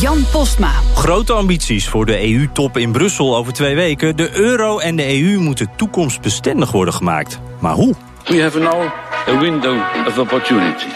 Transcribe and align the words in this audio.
Jan 0.00 0.24
Postma. 0.32 0.72
Grote 0.94 1.32
ambities 1.32 1.88
voor 1.88 2.06
de 2.06 2.32
EU-top 2.32 2.76
in 2.76 2.92
Brussel 2.92 3.36
over 3.36 3.52
twee 3.52 3.74
weken. 3.74 4.16
De 4.16 4.30
euro 4.36 4.78
en 4.78 4.96
de 4.96 5.20
EU 5.20 5.38
moeten 5.38 5.70
toekomstbestendig 5.76 6.72
worden 6.72 6.94
gemaakt. 6.94 7.40
Maar 7.58 7.74
hoe? 7.74 7.94
We 8.24 8.42
have 8.42 8.58
now 8.58 8.82
a 9.28 9.38
window 9.38 9.76
of 10.06 10.18
opportunity, 10.18 10.86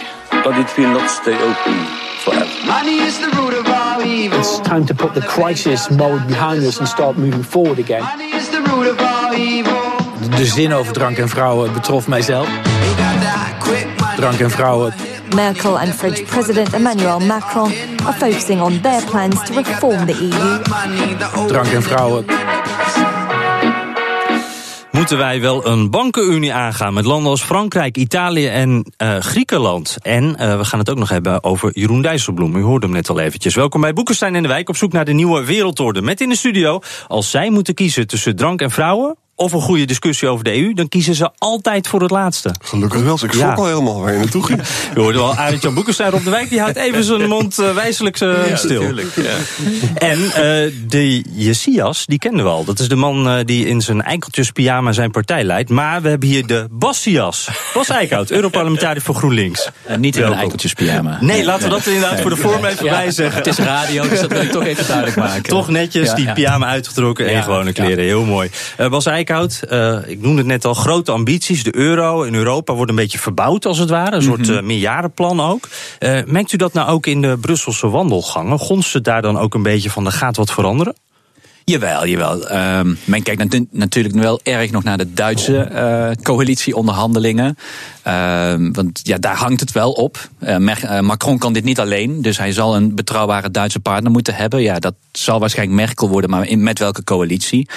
but 0.42 0.56
it 0.56 0.74
will 0.76 0.88
not 0.88 1.10
stay 1.10 1.34
open 1.34 1.74
forever. 2.16 2.66
Money 2.66 3.06
is 3.06 3.14
the 3.14 3.30
root 3.32 3.58
of 3.58 3.66
all 3.66 4.00
evil. 4.00 4.38
It's 4.38 4.60
time 4.62 4.84
to 4.84 4.94
put 4.94 5.14
the 5.14 5.26
crisis 5.26 5.88
mode 5.88 6.26
behind 6.26 6.62
us 6.62 6.78
and 6.78 6.88
start 6.88 7.16
moving 7.16 7.44
forward 7.44 7.78
again. 7.78 8.02
Money 8.02 8.36
is 8.36 8.48
the 8.48 8.62
root 8.64 8.90
of 8.90 9.00
all 9.00 9.34
evil. 9.34 9.80
De 10.36 10.46
zin 10.46 10.72
over 10.72 10.92
drank 10.92 11.16
en 11.16 11.28
vrouwen 11.28 11.72
betrof 11.72 12.08
mijzelf. 12.08 12.48
Drank 14.16 14.38
en 14.38 14.50
vrouwen. 14.50 15.13
Merkel 15.34 15.78
and 15.78 15.94
French 15.94 16.24
President 16.24 16.72
Emmanuel 16.72 17.20
Macron 17.20 17.72
are 18.04 18.12
focusing 18.12 18.60
on 18.60 18.80
their 18.80 19.04
plans 19.04 19.42
to 19.46 19.54
reform 19.54 20.06
the 20.06 20.12
EU. 20.12 21.46
Drank 21.46 21.72
en 21.72 21.82
vrouwen. 21.82 22.24
Moeten 24.90 25.18
wij 25.18 25.40
wel 25.40 25.66
een 25.66 25.90
bankenunie 25.90 26.54
aangaan 26.54 26.94
met 26.94 27.04
landen 27.04 27.30
als 27.30 27.42
Frankrijk, 27.42 27.96
Italië 27.96 28.46
en 28.46 28.92
eh, 28.96 29.18
Griekenland? 29.18 29.96
En 30.02 30.36
eh, 30.36 30.56
we 30.56 30.64
gaan 30.64 30.78
het 30.78 30.90
ook 30.90 30.98
nog 30.98 31.08
hebben 31.08 31.44
over 31.44 31.70
Jeroen 31.72 32.02
Dijsselbloem. 32.02 32.56
U 32.56 32.62
hoorde 32.62 32.86
hem 32.86 32.94
net 32.94 33.08
al 33.08 33.18
eventjes. 33.18 33.54
Welkom 33.54 33.80
bij 33.80 33.92
Boekenstein 33.92 34.34
in 34.34 34.42
de 34.42 34.48
Wijk 34.48 34.68
op 34.68 34.76
zoek 34.76 34.92
naar 34.92 35.04
de 35.04 35.12
nieuwe 35.12 35.44
wereldorde. 35.44 36.02
Met 36.02 36.20
in 36.20 36.28
de 36.28 36.36
studio, 36.36 36.80
als 37.06 37.30
zij 37.30 37.50
moeten 37.50 37.74
kiezen 37.74 38.06
tussen 38.06 38.36
drank 38.36 38.60
en 38.60 38.70
vrouwen... 38.70 39.16
of 39.36 39.52
een 39.52 39.60
goede 39.60 39.84
discussie 39.84 40.28
over 40.28 40.44
de 40.44 40.56
EU, 40.62 40.72
dan 40.74 40.88
kiezen 40.88 41.14
ze 41.14 41.30
altijd 41.38 41.88
voor 41.88 42.00
het 42.02 42.10
laatste. 42.10 42.54
Gelukkig 42.62 43.02
wel, 43.02 43.12
ik 43.14 43.18
schrok 43.18 43.34
Ja. 43.34 43.52
al 43.54 43.66
helemaal 43.66 44.00
waar 44.00 44.12
je 44.12 44.18
naartoe 44.18 44.44
ging. 44.46 44.60
U 44.96 45.00
hoorde 45.00 45.18
wel 45.18 45.34
Arend-Jan 45.34 45.74
Boekenstein 45.74 46.12
op 46.14 46.24
de 46.24 46.30
Wijk, 46.30 46.48
die 46.48 46.60
houdt 46.60 46.76
even 46.76 47.04
zijn 47.04 47.28
mond 47.28 47.58
eh, 47.58 47.74
wijselijk 47.74 48.20
eh, 48.20 48.30
stil. 48.54 48.82
En 49.94 50.18
eh, 50.24 50.72
de 50.88 51.24
Jesias, 51.34 52.06
die 52.06 52.18
kenden 52.18 52.44
we 52.44 52.50
al. 52.50 52.64
Dat 52.64 52.78
is 52.78 52.88
de 52.88 52.96
man 52.96 53.42
die 53.44 53.66
in 53.66 53.80
zijn 53.80 54.02
eikeltjes 54.02 54.50
pyjama 54.50 54.92
zijn 54.92 55.10
partij 55.10 55.44
leidt. 55.44 55.70
Maar 55.70 56.02
we 56.02 56.08
hebben 56.08 56.28
hier 56.28 56.46
de 56.46 56.66
Bassias. 56.70 57.48
Bas 57.74 57.88
Eickhout, 57.88 58.30
Europarlementariër 58.30 59.02
voor 59.02 59.14
GroenLinks. 59.14 59.68
En 59.86 60.00
niet 60.00 60.14
in 60.16 60.20
een 60.22 60.22
Welkom. 60.22 60.38
eikeltjes 60.40 60.72
pyjama. 60.72 61.18
Nee, 61.20 61.44
laten 61.44 61.62
we 61.64 61.68
dat 61.70 61.86
inderdaad 61.86 62.20
voor 62.20 62.30
de 62.30 62.36
vorm 62.36 62.64
even 62.64 62.84
Ja, 62.84 62.90
bij 62.90 63.10
zeggen. 63.10 63.36
Het 63.36 63.46
is 63.46 63.56
radio, 63.56 64.08
dus 64.08 64.20
dat 64.20 64.30
wil 64.32 64.40
ik 64.42 64.50
toch 64.50 64.64
even 64.64 64.86
duidelijk 64.86 65.16
maken. 65.16 65.42
Toch 65.42 65.68
netjes, 65.68 66.08
Ja, 66.08 66.14
die 66.14 66.24
ja. 66.26 66.32
pyjama 66.32 66.66
uitgetrokken 66.66 67.26
en 67.26 67.32
Ja, 67.32 67.40
gewone 67.42 67.64
ja. 67.64 67.72
kleren. 67.72 68.04
Heel 68.04 68.24
mooi. 68.24 68.50
Eh, 68.76 68.88
Bas 68.88 69.06
Eickhout, 69.06 69.22
eh, 69.30 69.98
ik 70.06 70.20
noemde 70.20 70.38
het 70.38 70.46
net 70.46 70.64
al, 70.64 70.74
grote 70.74 71.12
ambities. 71.12 71.64
De 71.64 71.76
euro 71.76 72.22
in 72.22 72.34
Europa 72.34 72.74
wordt 72.74 72.90
een 72.90 72.96
beetje 72.96 73.18
verbouwd 73.18 73.66
als 73.66 73.78
het 73.78 73.90
ware. 73.90 74.16
Een 74.16 74.22
soort 74.22 74.48
eh, 74.48 74.62
meerjarenplan 74.62 75.40
ook. 75.40 75.68
Eh, 75.98 76.24
merkt 76.26 76.52
u 76.52 76.56
dat 76.56 76.72
nou 76.72 76.88
ook 76.88 77.06
in 77.06 77.22
de 77.22 77.38
Brusselse 77.40 77.88
wandelgangen? 77.88 78.58
Gonst 78.58 78.92
het 78.92 79.04
daar 79.04 79.22
dan 79.22 79.38
ook 79.38 79.54
een 79.54 79.62
beetje 79.62 79.90
van, 79.90 80.06
er 80.06 80.12
gaat 80.12 80.36
wat 80.36 80.52
veranderen? 80.52 80.94
Jawel, 81.64 82.06
jawel. 82.06 82.48
Ehm, 82.48 82.94
men 83.04 83.22
kijkt 83.22 83.42
natu- 83.42 83.66
natuurlijk 83.70 84.14
wel 84.14 84.40
erg 84.42 84.70
nog 84.70 84.82
naar 84.84 84.98
de 84.98 85.12
Duitse 85.12 85.58
eh, 85.58 86.10
coalitieonderhandelingen. 86.22 87.56
Ehm, 88.02 88.72
want 88.72 89.00
ja, 89.02 89.18
daar 89.18 89.36
hangt 89.36 89.60
het 89.60 89.72
wel 89.72 89.92
op. 89.92 90.28
Eh, 90.38 90.54
eh, 90.82 91.00
Macron 91.00 91.38
kan 91.38 91.52
dit 91.52 91.64
niet 91.64 91.80
alleen, 91.80 92.22
dus 92.22 92.38
hij 92.38 92.52
zal 92.52 92.76
een 92.76 92.94
betrouwbare 92.94 93.50
Duitse 93.50 93.80
partner 93.80 94.10
moeten 94.12 94.34
hebben. 94.34 94.62
Ja, 94.62 94.78
dat 94.78 94.94
zal 95.12 95.40
waarschijnlijk 95.40 95.78
Merkel 95.78 96.08
worden, 96.08 96.30
maar 96.30 96.46
in, 96.46 96.62
met 96.62 96.78
welke 96.78 97.04
coalitie? 97.04 97.68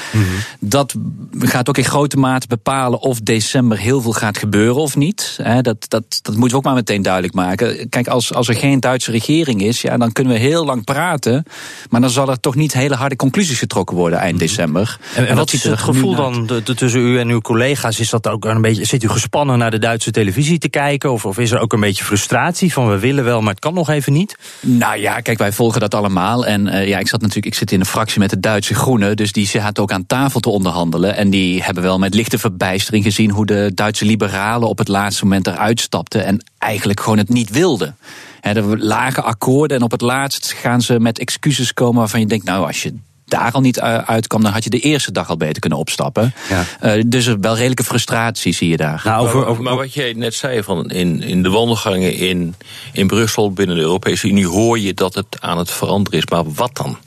Dat 0.59 0.93
gaat 1.39 1.69
ook 1.69 1.77
in 1.77 1.85
grote 1.85 2.17
mate 2.17 2.47
bepalen 2.47 2.99
of 2.99 3.19
december 3.19 3.77
heel 3.77 4.01
veel 4.01 4.11
gaat 4.13 4.37
gebeuren 4.37 4.81
of 4.81 4.95
niet. 4.95 5.39
Dat, 5.61 5.85
dat, 5.87 6.19
dat 6.21 6.35
moeten 6.35 6.49
we 6.49 6.55
ook 6.55 6.63
maar 6.63 6.73
meteen 6.73 7.01
duidelijk 7.01 7.33
maken. 7.33 7.89
Kijk, 7.89 8.07
als, 8.07 8.33
als 8.33 8.47
er 8.47 8.55
geen 8.55 8.79
Duitse 8.79 9.11
regering 9.11 9.61
is, 9.61 9.81
ja, 9.81 9.97
dan 9.97 10.11
kunnen 10.11 10.33
we 10.33 10.39
heel 10.39 10.65
lang 10.65 10.83
praten. 10.83 11.43
Maar 11.89 12.01
dan 12.01 12.09
zal 12.09 12.29
er 12.29 12.39
toch 12.39 12.55
niet 12.55 12.73
hele 12.73 12.95
harde 12.95 13.15
conclusies 13.15 13.57
getrokken 13.59 13.75
worden 13.85 14.19
eind 14.19 14.39
december. 14.39 14.97
En, 15.15 15.27
en 15.27 15.35
wat 15.35 15.53
is 15.53 15.63
het 15.63 15.79
gevoel 15.79 16.15
dan 16.15 16.45
de- 16.47 16.63
de- 16.63 16.75
tussen 16.75 16.99
u 16.99 17.19
en 17.19 17.29
uw 17.29 17.41
collega's? 17.41 17.99
Is 17.99 18.09
dat 18.09 18.27
ook 18.27 18.45
een 18.45 18.61
beetje, 18.61 18.85
zit 18.85 19.03
u 19.03 19.09
gespannen 19.09 19.57
naar 19.57 19.71
de 19.71 19.79
Duitse 19.79 20.11
televisie 20.11 20.57
te 20.57 20.69
kijken? 20.69 21.11
Of, 21.11 21.25
of 21.25 21.37
is 21.37 21.51
er 21.51 21.59
ook 21.59 21.73
een 21.73 21.79
beetje 21.79 22.03
frustratie 22.03 22.73
van 22.73 22.89
we 22.89 22.99
willen 22.99 23.23
wel, 23.23 23.41
maar 23.41 23.49
het 23.51 23.59
kan 23.59 23.73
nog 23.73 23.89
even 23.89 24.13
niet? 24.13 24.37
Nou 24.59 24.97
ja, 24.97 25.19
kijk, 25.19 25.37
wij 25.37 25.51
volgen 25.51 25.79
dat 25.79 25.95
allemaal. 25.95 26.45
En 26.45 26.67
eh, 26.67 26.87
ja, 26.87 26.99
ik 26.99 27.07
zat 27.07 27.21
natuurlijk, 27.21 27.45
ik 27.45 27.53
zit 27.55 27.71
in 27.71 27.79
een 27.79 27.85
fractie 27.85 28.19
met 28.19 28.29
de 28.29 28.39
Duitse 28.39 28.73
Groenen. 28.75 29.15
Dus 29.15 29.31
die 29.31 29.47
zaten 29.47 29.83
ook 29.83 29.91
aan 29.91 30.05
tafel 30.05 30.39
te 30.39 30.49
onderhandelen. 30.49 31.15
En 31.15 31.29
die 31.29 31.63
hebben 31.63 31.83
wel 31.83 31.99
met 31.99 32.13
lichte 32.13 32.37
verbijstering 32.37 33.03
gezien 33.03 33.29
hoe 33.31 33.45
de 33.45 33.71
Duitse 33.73 34.05
liberalen 34.05 34.67
op 34.69 34.77
het 34.77 34.87
laatste 34.87 35.23
moment 35.23 35.47
eruit 35.47 35.79
stapten. 35.79 36.25
En 36.25 36.43
eigenlijk 36.57 36.99
gewoon 36.99 37.17
het 37.17 37.29
niet 37.29 37.49
wilden. 37.49 37.97
Hè, 38.41 38.51
er 38.53 38.83
lagen 38.83 39.23
akkoorden 39.23 39.77
en 39.77 39.83
op 39.83 39.91
het 39.91 40.01
laatst 40.01 40.51
gaan 40.51 40.81
ze 40.81 40.99
met 40.99 41.19
excuses 41.19 41.73
komen 41.73 41.99
waarvan 41.99 42.19
je 42.19 42.25
denkt, 42.25 42.45
nou, 42.45 42.65
als 42.67 42.83
je 42.83 42.93
daar 43.27 43.51
al 43.51 43.61
niet 43.61 43.77
eh, 43.77 43.97
uitkwam, 43.97 44.43
dan 44.43 44.51
had 44.51 44.63
je 44.63 44.69
de 44.69 44.79
eerste 44.79 45.11
dag 45.11 45.29
al 45.29 45.37
beter 45.37 45.59
kunnen 45.59 45.79
opstappen. 45.79 46.33
Ja. 46.49 46.65
Eh, 46.79 47.03
dus 47.07 47.25
er 47.25 47.39
wel 47.39 47.55
redelijke 47.55 47.83
frustratie 47.83 48.53
zie 48.53 48.69
je 48.69 48.77
daar. 48.77 49.01
Nou, 49.03 49.25
over, 49.25 49.39
maar, 49.39 49.47
over, 49.47 49.63
maar 49.63 49.75
wat 49.75 49.93
jij 49.93 50.13
net 50.13 50.33
zei, 50.33 50.63
van 50.63 50.89
in, 50.89 51.21
in 51.21 51.43
de 51.43 51.49
wandelgangen 51.49 52.13
in, 52.13 52.55
in 52.93 53.07
Brussel 53.07 53.51
binnen 53.51 53.75
de 53.75 53.81
Europese 53.81 54.27
Unie 54.27 54.47
hoor 54.47 54.79
je 54.79 54.93
dat 54.93 55.15
het 55.15 55.37
aan 55.39 55.57
het 55.57 55.71
veranderen 55.71 56.19
is. 56.19 56.25
Maar 56.25 56.53
wat 56.53 56.75
dan? 56.75 56.97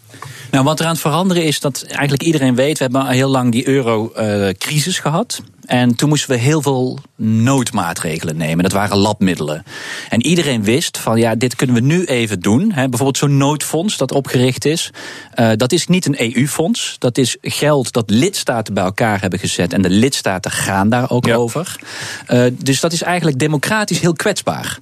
Nou, 0.50 0.64
wat 0.64 0.78
er 0.78 0.84
aan 0.86 0.92
het 0.92 1.00
veranderen 1.00 1.44
is 1.44 1.60
dat 1.60 1.82
eigenlijk 1.82 2.22
iedereen 2.22 2.54
weet, 2.54 2.78
we 2.78 2.84
hebben 2.84 3.06
heel 3.06 3.28
lang 3.28 3.52
die 3.52 3.68
euro-crisis 3.68 4.98
gehad. 4.98 5.42
En 5.70 5.94
toen 5.94 6.08
moesten 6.08 6.30
we 6.30 6.36
heel 6.36 6.62
veel 6.62 6.98
noodmaatregelen 7.16 8.36
nemen. 8.36 8.62
Dat 8.62 8.72
waren 8.72 8.96
labmiddelen. 8.96 9.64
En 10.08 10.26
iedereen 10.26 10.64
wist 10.64 10.98
van 10.98 11.18
ja, 11.18 11.34
dit 11.34 11.56
kunnen 11.56 11.76
we 11.76 11.82
nu 11.82 12.04
even 12.04 12.40
doen. 12.40 12.68
Bijvoorbeeld 12.74 13.16
zo'n 13.18 13.36
noodfonds 13.36 13.96
dat 13.96 14.12
opgericht 14.12 14.64
is. 14.64 14.90
Eh, 15.34 15.50
dat 15.56 15.72
is 15.72 15.86
niet 15.86 16.06
een 16.06 16.36
EU-fonds. 16.36 16.96
Dat 16.98 17.18
is 17.18 17.36
geld 17.40 17.92
dat 17.92 18.10
lidstaten 18.10 18.74
bij 18.74 18.84
elkaar 18.84 19.20
hebben 19.20 19.38
gezet. 19.38 19.72
En 19.72 19.82
de 19.82 19.90
lidstaten 19.90 20.50
gaan 20.50 20.88
daar 20.88 21.10
ook 21.10 21.26
Ja. 21.26 21.34
over. 21.34 21.76
Eh, 22.26 22.44
dus 22.52 22.80
dat 22.80 22.92
is 22.92 23.02
eigenlijk 23.02 23.38
democratisch 23.38 24.00
heel 24.00 24.12
kwetsbaar. 24.14 24.78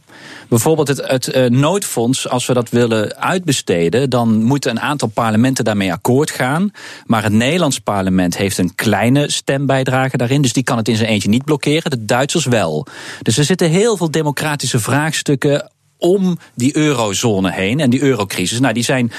Bijvoorbeeld 0.49 0.89
het, 0.89 1.07
het 1.07 1.29
eh, 1.29 1.45
noodfonds, 1.45 2.29
als 2.29 2.47
we 2.47 2.55
dat 2.55 2.69
willen 2.69 3.17
uitbesteden, 3.17 4.11
dan 4.11 4.43
moeten 4.43 4.71
een 4.71 4.81
aantal 4.81 5.09
parlementen 5.09 5.65
daarmee 5.65 5.93
akkoord 5.93 6.31
gaan. 6.31 6.71
Maar 7.07 7.23
het 7.23 7.33
Nederlands 7.33 7.79
parlement 7.79 8.37
heeft 8.37 8.59
een 8.59 8.75
kleine 8.75 9.31
stembijdrage 9.31 10.17
daarin, 10.17 10.43
dus 10.43 10.53
die 10.53 10.63
kan 10.63 10.77
het 10.77 10.89
in 10.89 10.97
zijn 10.97 11.09
eentje 11.09 11.29
niet 11.29 11.45
blokkeren. 11.45 11.91
De 11.91 12.05
Duitsers 12.05 12.45
wel. 12.45 12.87
Dus 13.23 13.39
er 13.39 13.45
zitten 13.45 13.71
heel 13.71 13.97
veel 13.97 14.11
democratische 14.11 14.79
vraagstukken 14.79 15.71
om 15.99 16.39
die 16.55 16.77
eurozone 16.77 17.53
heen 17.53 17.81
en 17.81 17.91
die 17.91 18.03
eurocrisis. 18.03 18.61
Nou, 18.61 18.75
die 18.75 18.83
zijn 18.83 19.13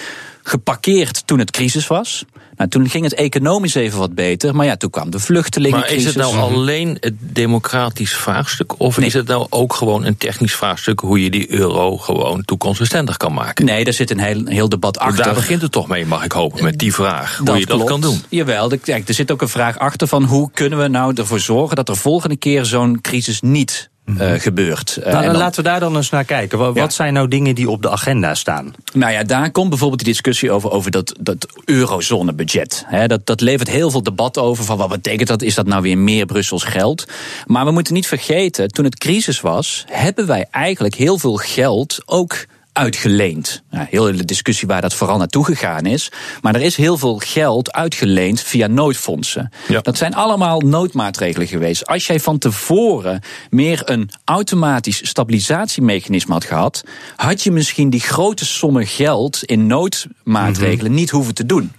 geparkeerd 0.43 1.27
toen 1.27 1.39
het 1.39 1.51
crisis 1.51 1.87
was. 1.87 2.25
Nou, 2.55 2.71
toen 2.71 2.89
ging 2.89 3.03
het 3.03 3.13
economisch 3.13 3.75
even 3.75 3.99
wat 3.99 4.15
beter, 4.15 4.55
maar 4.55 4.65
ja, 4.65 4.75
toen 4.75 4.89
kwam 4.89 5.09
de 5.09 5.17
Maar 5.17 5.25
vluchtelingencrisis. 5.25 5.97
is 5.97 6.05
het 6.05 6.15
nou 6.15 6.37
alleen 6.37 6.97
het 6.99 7.13
democratisch 7.19 8.13
vraagstuk? 8.13 8.79
Of 8.79 8.97
Nee. 8.97 9.07
is 9.07 9.13
het 9.13 9.27
nou 9.27 9.45
ook 9.49 9.73
gewoon 9.73 10.05
een 10.05 10.17
technisch 10.17 10.55
vraagstuk 10.55 10.99
hoe 10.99 11.23
je 11.23 11.29
die 11.29 11.51
euro 11.53 11.97
gewoon 11.97 12.45
toekomstbestendig 12.45 13.17
kan 13.17 13.33
maken? 13.33 13.65
Nee, 13.65 13.83
daar 13.83 13.93
zit 13.93 14.11
een 14.11 14.19
heel, 14.19 14.41
heel 14.45 14.69
debat 14.69 14.97
achter. 14.99 15.23
Daar 15.23 15.33
begint 15.33 15.61
het 15.61 15.71
toch 15.71 15.87
mee, 15.87 16.05
mag 16.05 16.23
ik 16.23 16.31
hopen, 16.31 16.63
met 16.63 16.77
die 16.79 16.93
vraag. 16.93 17.37
Hoe 17.37 17.57
je 17.59 17.65
dat 17.65 17.75
klopt. 17.75 17.89
kan 17.89 18.01
doen. 18.01 18.21
Jawel, 18.29 18.71
er 18.71 19.03
zit 19.05 19.31
ook 19.31 19.41
een 19.41 19.49
vraag 19.49 19.77
achter 19.79 20.07
van 20.07 20.23
hoe 20.23 20.49
kunnen 20.53 20.79
we 20.79 20.87
nou 20.87 21.13
ervoor 21.15 21.39
zorgen 21.39 21.75
dat 21.75 21.89
er 21.89 21.97
volgende 21.97 22.35
keer 22.37 22.65
zo'n 22.65 23.01
crisis 23.01 23.41
niet 23.41 23.89
eh, 24.17 24.31
gebeurt. 24.33 24.97
Eh, 24.97 25.13
nou, 25.13 25.25
dan 25.25 25.35
laten 25.35 25.63
we 25.63 25.69
daar 25.69 25.79
dan 25.79 25.95
eens 25.95 26.09
naar 26.09 26.23
kijken. 26.23 26.57
Wat, 26.57 26.75
Ja. 26.75 26.89
zijn 26.89 27.13
nou 27.13 27.27
dingen 27.27 27.55
die 27.55 27.69
op 27.69 27.81
de 27.81 27.89
agenda 27.89 28.35
staan? 28.35 28.73
Nou 28.93 29.11
ja, 29.11 29.23
daar 29.23 29.51
komt 29.51 29.69
bijvoorbeeld 29.69 29.99
die 30.03 30.09
discussie 30.13 30.51
over, 30.51 30.71
over 30.71 30.91
dat, 30.91 31.15
dat 31.19 31.47
eurozonebudget. 31.65 32.85
Dat, 33.07 33.25
dat 33.25 33.41
levert 33.41 33.69
heel 33.69 33.91
veel 33.91 34.03
debat 34.03 34.37
over 34.37 34.63
van 34.63 34.77
wat 34.77 34.89
betekent 34.89 35.27
dat? 35.27 35.41
Is 35.41 35.55
dat 35.55 35.67
nou 35.67 35.81
weer 35.81 35.97
meer 35.97 36.25
Brussels 36.25 36.63
geld? 36.63 37.07
Maar 37.45 37.65
we 37.65 37.71
moeten 37.71 37.93
niet 37.93 38.07
vergeten, 38.07 38.67
toen 38.71 38.85
het 38.85 38.97
crisis 38.97 39.41
was, 39.41 39.85
hebben 39.87 40.27
wij 40.27 40.47
eigenlijk 40.51 40.95
heel 40.95 41.17
veel 41.17 41.35
geld 41.35 41.97
ook 42.05 42.35
uitgeleend. 42.79 43.63
Nou, 43.69 43.87
heel 43.89 44.05
hele 44.05 44.25
discussie 44.25 44.67
waar 44.67 44.81
dat 44.81 44.93
vooral 44.93 45.17
naartoe 45.17 45.45
gegaan 45.45 45.85
is. 45.85 46.11
Maar 46.41 46.55
er 46.55 46.61
is 46.61 46.75
heel 46.75 46.97
veel 46.97 47.17
geld 47.17 47.71
uitgeleend 47.71 48.41
via 48.41 48.67
noodfondsen. 48.67 49.51
Ja. 49.67 49.81
Dat 49.81 49.97
zijn 49.97 50.15
allemaal 50.15 50.59
noodmaatregelen 50.59 51.47
geweest. 51.47 51.85
Als 51.85 52.07
jij 52.07 52.19
van 52.19 52.37
tevoren 52.37 53.21
meer 53.49 53.81
een 53.85 54.09
automatisch 54.25 55.07
stabilisatiemechanisme 55.07 56.33
had 56.33 56.45
gehad, 56.45 56.83
had 57.15 57.43
je 57.43 57.51
misschien 57.51 57.89
die 57.89 57.99
grote 57.99 58.45
sommen 58.45 58.87
geld 58.87 59.43
in 59.43 59.67
noodmaatregelen 59.67 60.93
niet 60.93 61.09
hoeven 61.09 61.33
te 61.33 61.45
doen. 61.45 61.71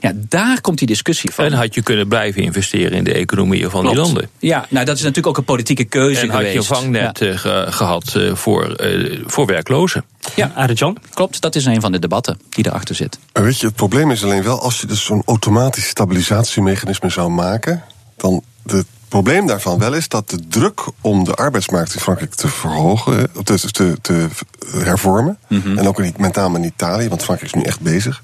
Ja, 0.00 0.12
daar 0.14 0.60
komt 0.60 0.78
die 0.78 0.86
discussie 0.86 1.30
van. 1.32 1.44
En 1.44 1.52
had 1.52 1.74
je 1.74 1.82
kunnen 1.82 2.08
blijven 2.08 2.42
investeren 2.42 2.92
in 2.92 3.04
de 3.04 3.12
economieën 3.12 3.70
van 3.70 3.80
die 3.84 3.92
Klopt. 3.92 4.06
landen. 4.08 4.30
Ja, 4.38 4.66
nou 4.68 4.84
dat 4.84 4.96
is 4.96 5.00
natuurlijk 5.02 5.26
ook 5.26 5.36
een 5.36 5.44
politieke 5.44 5.84
keuze 5.84 6.20
En 6.20 6.26
had 6.28 6.36
geweest. 6.36 6.52
je 6.52 6.58
een 6.58 6.64
vangnet 6.64 7.20
eh, 7.20 7.38
ge- 7.38 7.66
gehad 7.70 8.14
eh, 8.14 8.34
voor, 8.34 8.72
eh, 8.74 9.20
voor 9.26 9.46
werklozen. 9.46 10.04
Ja, 10.34 10.52
Arjan? 10.54 10.96
klopt. 11.14 11.40
Dat 11.40 11.54
is 11.54 11.64
een 11.64 11.80
van 11.80 11.92
de 11.92 11.98
debatten 11.98 12.40
die 12.50 12.66
erachter 12.66 12.94
zit. 12.94 13.18
En 13.32 13.42
weet 13.42 13.60
je, 13.60 13.66
het 13.66 13.74
probleem 13.76 14.10
is 14.10 14.24
alleen 14.24 14.42
wel, 14.42 14.60
als 14.60 14.80
je 14.80 14.86
dus 14.86 15.04
zo'n 15.04 15.22
automatisch 15.26 15.88
stabilisatiemechanisme 15.88 17.10
zou 17.10 17.30
maken, 17.30 17.82
dan 18.16 18.42
het 18.66 18.86
probleem 19.08 19.46
daarvan 19.46 19.78
wel 19.78 19.92
is 19.94 20.08
dat 20.08 20.30
de 20.30 20.38
druk 20.48 20.80
om 21.00 21.24
de 21.24 21.34
arbeidsmarkt 21.34 21.94
in 21.94 22.00
Frankrijk 22.00 22.34
te 22.34 22.48
verhogen, 22.48 23.18
eh, 23.34 23.42
te, 23.42 23.70
te, 23.72 23.96
te 24.00 24.28
hervormen, 24.76 25.38
Mhm. 25.48 25.78
en 25.78 25.88
ook 25.88 26.00
in, 26.00 26.14
met 26.18 26.34
name 26.34 26.58
in 26.58 26.64
Italië, 26.64 27.08
want 27.08 27.22
Frankrijk 27.24 27.54
is 27.54 27.60
nu 27.60 27.66
echt 27.66 27.80
bezig, 27.80 28.22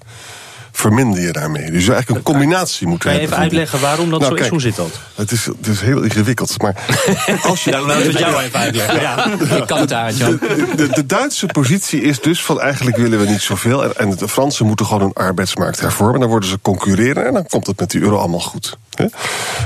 verminder 0.77 1.21
je 1.21 1.33
daarmee. 1.33 1.71
Dus 1.71 1.89
eigenlijk 1.89 2.09
een 2.09 2.33
combinatie 2.35 2.87
moeten 2.87 3.11
Kan 3.11 3.21
je 3.21 3.21
hebben. 3.21 3.39
even 3.39 3.51
uitleggen 3.51 3.81
waarom 3.81 4.11
dat 4.11 4.21
Nou, 4.21 4.37
zo 4.37 4.43
is? 4.45 4.49
Hoe 4.49 4.61
zit 4.61 4.77
dat? 4.77 4.91
Het 5.15 5.31
is, 5.31 5.45
het 5.45 5.67
is 5.67 5.81
heel 5.81 6.03
ingewikkeld, 6.03 6.63
maar 6.63 6.75
als 7.43 7.65
je... 7.65 7.71
Ja, 7.71 7.81
laten 7.81 8.03
we 8.03 8.09
het 8.09 8.19
jou 8.19 8.43
even 8.43 8.59
uitleggen. 8.61 9.01
Ja. 9.01 9.27
Ik 9.61 9.67
kan 9.67 9.79
het. 9.79 9.89
De, 9.89 10.39
de, 10.77 10.89
de 10.89 11.07
Duitse 11.07 11.47
positie 11.47 12.01
is 12.01 12.21
dus 12.21 12.45
van 12.45 12.61
eigenlijk 12.61 12.97
willen 12.97 13.21
we 13.21 13.27
niet 13.27 13.41
zoveel. 13.41 13.85
En, 13.85 13.97
en 13.97 14.17
de 14.17 14.29
Fransen 14.29 14.67
moeten 14.67 14.87
gewoon 14.87 15.01
hun 15.01 15.13
arbeidsmarkt 15.13 15.81
hervormen. 15.81 16.21
Dan 16.21 16.29
worden 16.29 16.49
ze 16.49 16.59
concurreren 16.63 17.27
en 17.27 17.33
dan 17.33 17.47
komt 17.47 17.67
het 17.67 17.81
met 17.81 17.91
die 17.91 18.01
euro 18.01 18.17
allemaal 18.17 18.41
goed. 18.41 18.77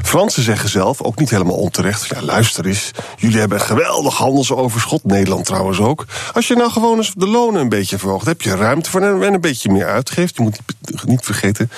Fransen 0.03 0.43
zeggen 0.43 0.69
zelf, 0.69 1.03
ook 1.03 1.19
niet 1.19 1.31
helemaal 1.31 1.57
onterecht... 1.57 2.07
ja, 2.07 2.23
luister 2.23 2.67
eens, 2.67 2.91
jullie 3.17 3.39
hebben 3.39 3.59
een 3.59 3.65
geweldig 3.65 4.17
handelsoverschot. 4.17 5.05
Nederland 5.05 5.45
trouwens 5.45 5.79
ook. 5.81 6.05
Als 6.33 6.49
je 6.49 6.55
nou 6.55 6.71
gewoon 6.71 6.97
eens 6.97 7.13
de 7.17 7.27
lonen 7.27 7.61
een 7.61 7.69
beetje 7.69 7.99
verhoogt... 7.99 8.27
heb 8.27 8.43
je 8.43 8.57
ruimte 8.57 8.91
voor 8.91 9.01
en 9.01 9.35
een 9.35 9.41
beetje 9.41 9.71
meer 9.71 9.87
uitgeeft. 9.87 10.37
Je 10.37 10.43
moet 10.43 10.59
niet, 11.07 11.25
vergeten... 11.25 11.71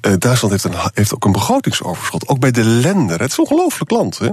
eh, 0.00 0.12
Duitsland 0.18 0.52
heeft, 0.52 0.64
een, 0.64 0.90
heeft 0.94 1.14
ook 1.14 1.24
een 1.24 1.32
begrotingsoverschot. 1.32 2.28
Ook 2.28 2.38
bij 2.38 2.50
de 2.50 2.64
lender. 2.64 3.20
Het 3.20 3.30
is 3.30 3.36
een 3.36 3.44
ongelooflijk 3.44 3.90
land. 3.90 4.18
Hè? 4.18 4.30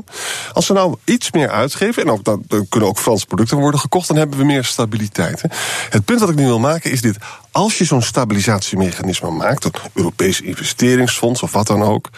Als 0.54 0.66
ze 0.66 0.74
nou 0.74 0.96
iets 1.04 1.32
meer 1.32 1.50
uitgeven. 1.50 2.08
en 2.08 2.20
dan, 2.24 2.44
dan 2.48 2.70
kunnen 2.70 2.90
ook 2.90 3.00
Franse 3.00 3.26
producten 3.26 3.58
worden 3.58 3.80
gekocht. 3.80 4.08
dan 4.08 4.18
hebben 4.18 4.38
we 4.38 4.46
meer 4.46 4.64
stabiliteit. 4.64 5.42
Het 5.90 6.06
punt 6.06 6.20
dat 6.20 6.30
ik 6.30 6.36
nu 6.36 6.46
wil 6.46 6.60
maken 6.60 6.92
is 6.92 7.02
dit. 7.02 7.18
Als 7.52 7.78
je 7.78 7.86
zo'n 7.86 8.02
stabilisatiemechanisme 8.02 9.32
maakt. 9.32 9.64
een 9.64 9.72
Europees 9.94 10.42
investeringsfonds 10.42 11.44
of 11.44 11.52
wat 11.52 11.68
dan 11.68 11.84
ook. 11.84 12.10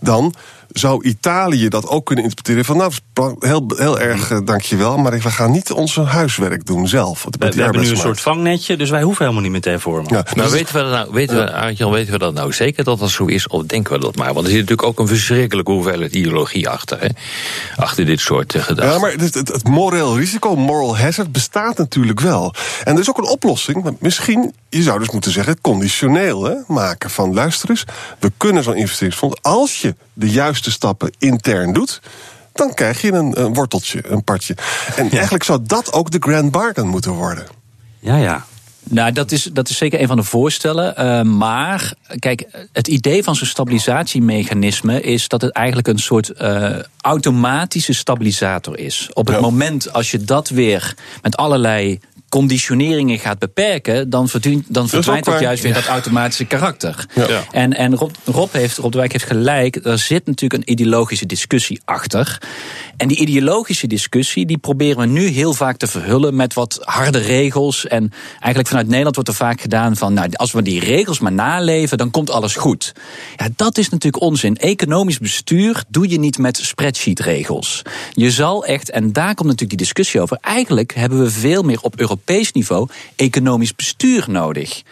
dan 0.00 0.34
zou 0.72 1.04
Italië 1.04 1.68
dat 1.68 1.88
ook 1.88 2.06
kunnen 2.06 2.24
interpreteren 2.24 2.64
van... 2.64 2.76
nou, 2.76 2.92
heel, 3.38 3.64
heel 3.76 4.00
erg 4.00 4.30
eh, 4.30 4.38
dankjewel, 4.44 4.96
maar 4.96 5.12
we 5.12 5.30
gaan 5.30 5.50
niet 5.50 5.72
ons 5.72 5.96
huiswerk 5.96 6.66
doen 6.66 6.88
zelf. 6.88 7.26
We, 7.38 7.62
hebben 7.62 7.80
nu 7.80 7.88
een 7.88 7.96
soort 7.96 8.20
vangnetje, 8.20 8.76
dus 8.76 8.90
wij 8.90 9.02
hoeven 9.02 9.20
helemaal 9.20 9.42
niet 9.42 9.52
meer 9.52 9.60
te 9.60 9.68
hervormen. 9.68 10.14
Ja, 10.14 10.24
Maar 10.34 10.44
dus- 10.44 10.52
weten 10.52 10.74
we 10.74 10.80
dat 10.80 10.90
nou, 10.90 11.08
weten 11.12 11.36
we, 11.36 11.52
Arjan, 11.52 11.90
weten 11.90 12.12
we 12.12 12.18
dat 12.18 12.34
nou 12.34 12.52
zeker 12.52 12.84
dat 12.84 12.98
dat 12.98 13.10
zo 13.10 13.24
is? 13.24 13.46
Of 13.46 13.62
denken 13.62 13.92
we 13.92 13.98
dat 13.98 14.16
maar? 14.16 14.34
Want 14.34 14.46
er 14.46 14.52
zit 14.52 14.60
natuurlijk 14.60 14.88
ook 14.88 14.98
een 14.98 15.08
verschrikkelijke 15.08 15.70
hoeveelheid 15.70 16.14
ideologie 16.14 16.68
achter. 16.68 17.00
Hè? 17.00 17.08
Achter 17.76 18.04
dit 18.04 18.20
soort 18.20 18.54
eh, 18.54 18.62
gedachten. 18.62 18.94
Ja, 18.94 19.00
maar 19.00 19.12
het, 19.12 19.34
het, 19.34 19.48
het 19.48 19.68
moreel 19.68 20.18
risico, 20.18 20.56
moral 20.56 20.98
hazard, 20.98 21.32
bestaat 21.32 21.78
natuurlijk 21.78 22.20
wel. 22.20 22.54
En 22.84 22.94
er 22.94 23.00
is 23.00 23.08
ook 23.08 23.18
een 23.18 23.28
oplossing. 23.28 23.82
want 23.82 24.00
Misschien, 24.00 24.54
je 24.68 24.82
zou 24.82 24.98
dus 24.98 25.10
moeten 25.10 25.32
zeggen, 25.32 25.60
conditioneel 25.60 26.44
hè, 26.44 26.54
maken. 26.66 27.10
Van 27.10 27.34
luister 27.34 27.70
eens, 27.70 27.84
we 28.18 28.32
kunnen 28.36 28.62
zo'n 28.62 28.76
investeringsfonds... 28.76 29.38
als 29.42 29.80
je 29.80 29.94
de 30.12 30.30
juiste 30.30 30.70
stappen 30.70 31.12
intern 31.18 31.72
doet... 31.72 32.00
dan 32.52 32.74
krijg 32.74 33.00
je 33.00 33.12
een, 33.12 33.40
een 33.40 33.54
worteltje, 33.54 34.02
een 34.10 34.24
partje. 34.24 34.56
En 34.96 35.10
eigenlijk 35.10 35.44
zou 35.44 35.60
dat 35.62 35.92
ook 35.92 36.10
de 36.10 36.18
grand 36.20 36.50
bargain 36.50 36.88
moeten 36.88 37.12
worden. 37.12 37.46
Ja, 37.98 38.16
ja. 38.16 38.44
Nou, 38.84 39.12
dat 39.12 39.32
is, 39.32 39.42
dat 39.52 39.68
is 39.68 39.76
zeker 39.76 40.00
een 40.00 40.06
van 40.06 40.16
de 40.16 40.22
voorstellen. 40.22 40.96
Eh, 40.96 41.22
maar 41.22 41.94
kijk, 42.18 42.46
het 42.72 42.88
idee 42.88 43.22
van 43.22 43.36
zo'n 43.36 43.46
stabilisatiemechanisme 43.46 45.00
is 45.00 45.28
dat 45.28 45.40
het 45.42 45.52
eigenlijk 45.52 45.88
een 45.88 45.98
soort 45.98 46.28
eh, 46.30 46.70
automatische 47.00 47.92
stabilisator 47.92 48.78
is. 48.78 49.10
Op 49.12 49.26
het 49.26 49.36
Ja. 49.36 49.42
moment 49.42 49.92
als 49.92 50.10
je 50.10 50.24
dat 50.24 50.48
weer 50.48 50.94
met 51.22 51.36
allerlei 51.36 52.00
conditioneringen 52.32 53.18
gaat 53.18 53.38
beperken, 53.38 54.10
dan 54.10 54.28
verdwijnt, 54.28 54.64
dan 54.68 54.82
ook 54.82 54.88
verdwijnt 54.88 55.28
ook 55.28 55.40
juist 55.40 55.62
weer 55.62 55.74
dat 55.74 55.86
automatische 55.86 56.44
karakter. 56.44 57.06
Ja. 57.14 57.28
Ja. 57.28 57.44
En, 57.50 57.72
en 57.76 57.96
Rob, 57.96 58.14
Rob, 58.24 58.52
heeft, 58.52 58.76
Rob 58.76 58.92
de 58.92 58.98
Wijk 58.98 59.12
heeft 59.12 59.24
gelijk, 59.24 59.78
er 59.84 59.98
zit 59.98 60.26
natuurlijk 60.26 60.62
een 60.62 60.72
ideologische 60.72 61.26
discussie 61.26 61.80
achter. 61.84 62.42
En 62.96 63.08
die 63.08 63.16
ideologische 63.16 63.86
discussie, 63.86 64.46
die 64.46 64.58
proberen 64.58 64.98
we 64.98 65.06
nu 65.06 65.26
heel 65.26 65.54
vaak 65.54 65.76
te 65.76 65.86
verhullen 65.86 66.36
met 66.36 66.54
wat 66.54 66.78
harde 66.80 67.18
regels. 67.18 67.86
En 67.86 68.12
eigenlijk 68.30 68.68
vanuit 68.68 68.86
Nederland 68.86 69.14
wordt 69.14 69.30
er 69.30 69.36
vaak 69.36 69.60
gedaan 69.60 69.96
van, 69.96 70.14
nou, 70.14 70.28
als 70.32 70.52
we 70.52 70.62
die 70.62 70.80
regels 70.80 71.18
maar 71.18 71.32
naleven, 71.32 71.98
dan 71.98 72.10
komt 72.10 72.30
alles 72.30 72.56
goed. 72.56 72.92
Ja, 73.36 73.48
dat 73.56 73.78
is 73.78 73.88
natuurlijk 73.88 74.22
onzin. 74.22 74.56
Economisch 74.56 75.18
bestuur 75.18 75.84
doe 75.88 76.08
je 76.08 76.18
niet 76.18 76.38
met 76.38 76.56
spreadsheet-regels. 76.56 77.82
Je 78.12 78.30
zal 78.30 78.64
echt, 78.64 78.90
en 78.90 79.12
daar 79.12 79.34
komt 79.34 79.48
natuurlijk 79.48 79.78
die 79.78 79.86
discussie 79.86 80.20
over, 80.20 80.38
eigenlijk 80.40 80.94
hebben 80.94 81.22
we 81.22 81.30
veel 81.30 81.62
meer 81.62 81.80
op 81.80 82.00
Europees 82.00 82.20
niveau 82.54 82.88
economisch 83.16 83.74
bestuur 83.74 84.28
nodig. 84.28 84.84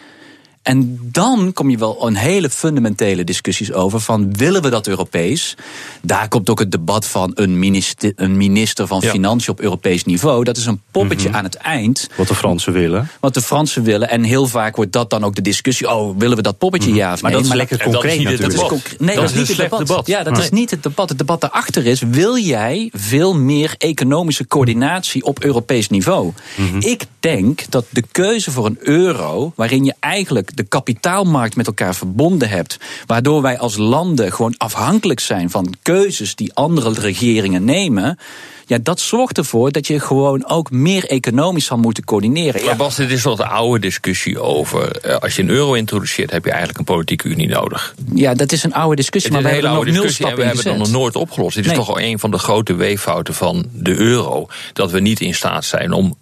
En 0.61 0.99
dan 1.11 1.53
kom 1.53 1.69
je 1.69 1.77
wel 1.77 2.07
een 2.07 2.15
hele 2.15 2.49
fundamentele 2.49 3.23
discussies 3.23 3.71
over 3.73 3.99
van 3.99 4.33
willen 4.33 4.61
we 4.61 4.69
dat 4.69 4.87
Europees? 4.87 5.55
Daar 6.01 6.27
komt 6.27 6.49
ook 6.49 6.59
het 6.59 6.71
debat 6.71 7.05
van 7.05 7.31
een 7.35 7.59
minister, 7.59 8.13
een 8.15 8.37
minister 8.37 8.87
van 8.87 8.99
Ja. 9.03 9.09
Financiën 9.09 9.51
op 9.53 9.59
Europees 9.61 10.03
niveau. 10.03 10.43
Dat 10.43 10.57
is 10.57 10.65
een 10.65 10.81
poppetje 10.91 11.31
aan 11.31 11.43
het 11.43 11.55
eind. 11.55 12.09
Wat 12.17 12.27
de 12.27 12.35
Fransen 12.35 12.73
willen. 12.73 13.09
Wat 13.19 13.33
de 13.33 13.41
Fransen 13.41 13.83
willen. 13.83 14.09
En 14.09 14.23
heel 14.23 14.47
vaak 14.47 14.75
wordt 14.75 14.91
dat 14.91 15.09
dan 15.09 15.23
ook 15.23 15.35
de 15.35 15.41
discussie. 15.41 15.89
Oh, 15.89 16.17
willen 16.17 16.37
we 16.37 16.43
dat 16.43 16.57
poppetje 16.57 16.93
ja 16.93 17.13
of 17.13 17.21
Maar 17.21 17.31
nee? 17.31 17.39
dat 17.41 17.49
is 17.49 17.55
lekker 17.57 17.79
en 17.79 17.91
dat 17.91 18.03
is 18.03 18.09
concreet 18.09 18.29
niet 18.29 18.39
het 18.39 18.51
natuurlijk. 18.53 18.99
nee, 18.99 19.15
Dat 19.15 19.23
dat, 19.23 19.33
is 19.33 19.37
niet 19.39 19.47
het 19.47 19.57
debat. 19.57 19.87
debat. 19.87 20.07
Ja, 20.07 20.23
dat 20.23 20.37
is 20.37 20.49
niet 20.49 20.71
het 20.71 20.83
debat. 20.83 21.09
Het 21.09 21.17
debat 21.17 21.41
daarachter 21.41 21.85
is: 21.85 22.01
wil 22.01 22.37
jij 22.37 22.89
veel 22.93 23.35
meer 23.35 23.75
economische 23.77 24.47
coördinatie 24.47 25.23
op 25.23 25.43
Europees 25.43 25.89
niveau? 25.89 26.31
Ik 26.79 27.05
denk 27.19 27.61
dat 27.69 27.85
de 27.89 28.03
keuze 28.11 28.51
voor 28.51 28.65
een 28.65 28.77
euro, 28.79 29.53
waarin 29.55 29.83
je 29.85 29.93
eigenlijk 29.99 30.50
de 30.55 30.63
kapitaalmarkt 30.63 31.55
met 31.55 31.67
elkaar 31.67 31.95
verbonden 31.95 32.49
hebt, 32.49 32.77
waardoor 33.05 33.41
wij 33.41 33.57
als 33.59 33.77
landen 33.77 34.31
gewoon 34.33 34.53
afhankelijk 34.57 35.19
zijn 35.19 35.49
van 35.49 35.73
keuzes 35.81 36.35
die 36.35 36.53
andere 36.53 36.93
regeringen 36.93 37.63
nemen. 37.63 38.17
Ja, 38.65 38.77
dat 38.83 38.99
zorgt 38.99 39.37
ervoor 39.37 39.71
dat 39.71 39.87
je 39.87 39.99
gewoon 39.99 40.45
ook 40.49 40.71
meer 40.71 41.05
economisch 41.05 41.65
zal 41.65 41.77
moeten 41.77 42.03
coördineren. 42.03 42.59
Ja, 42.61 42.65
Maar 42.67 42.75
Bas, 42.75 42.95
dit 42.95 43.11
is 43.11 43.21
toch 43.21 43.37
de 43.37 43.45
oude 43.45 43.79
discussie 43.79 44.39
over. 44.39 44.91
eh, 44.95 45.15
als 45.17 45.35
je 45.35 45.41
een 45.41 45.49
euro 45.49 45.73
introduceert, 45.73 46.31
heb 46.31 46.43
je 46.43 46.49
eigenlijk 46.49 46.79
een 46.79 46.95
politieke 46.95 47.27
unie 47.27 47.47
nodig. 47.47 47.95
ja, 48.13 48.33
dat 48.33 48.51
is 48.51 48.63
een 48.63 48.73
oude 48.73 48.95
discussie, 48.95 49.31
Het 49.31 49.41
maar 49.41 49.51
we 49.51 49.57
hebben 49.57 49.75
nog 49.75 49.85
nul 49.93 50.03
en 50.03 50.35
we 50.35 50.43
hebben 50.43 50.71
het 50.71 50.77
nog 50.77 50.91
nooit 50.91 51.15
opgelost. 51.15 51.55
Dit 51.55 51.65
is 51.65 51.73
toch 51.73 51.89
al 51.89 51.99
een 51.99 52.19
van 52.19 52.31
de 52.31 52.37
grote 52.37 52.73
weeffouten 52.73 53.33
van 53.33 53.65
de 53.73 53.95
euro. 53.95 54.47
Dat 54.73 54.91
we 54.91 54.99
niet 54.99 55.19
in 55.19 55.33
staat 55.33 55.65
zijn 55.65 55.91
om 55.91 56.17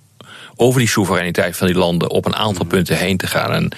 over 0.56 0.80
die 0.80 0.89
soevereiniteit 0.89 1.58
van 1.58 1.68
die 1.68 1.75
landen 1.75 2.10
op 2.10 2.25
een 2.25 2.36
aantal 2.36 2.65
punten 2.65 2.98
heen 2.98 3.18
te 3.18 3.27
gaan 3.27 3.51
en, 3.51 3.72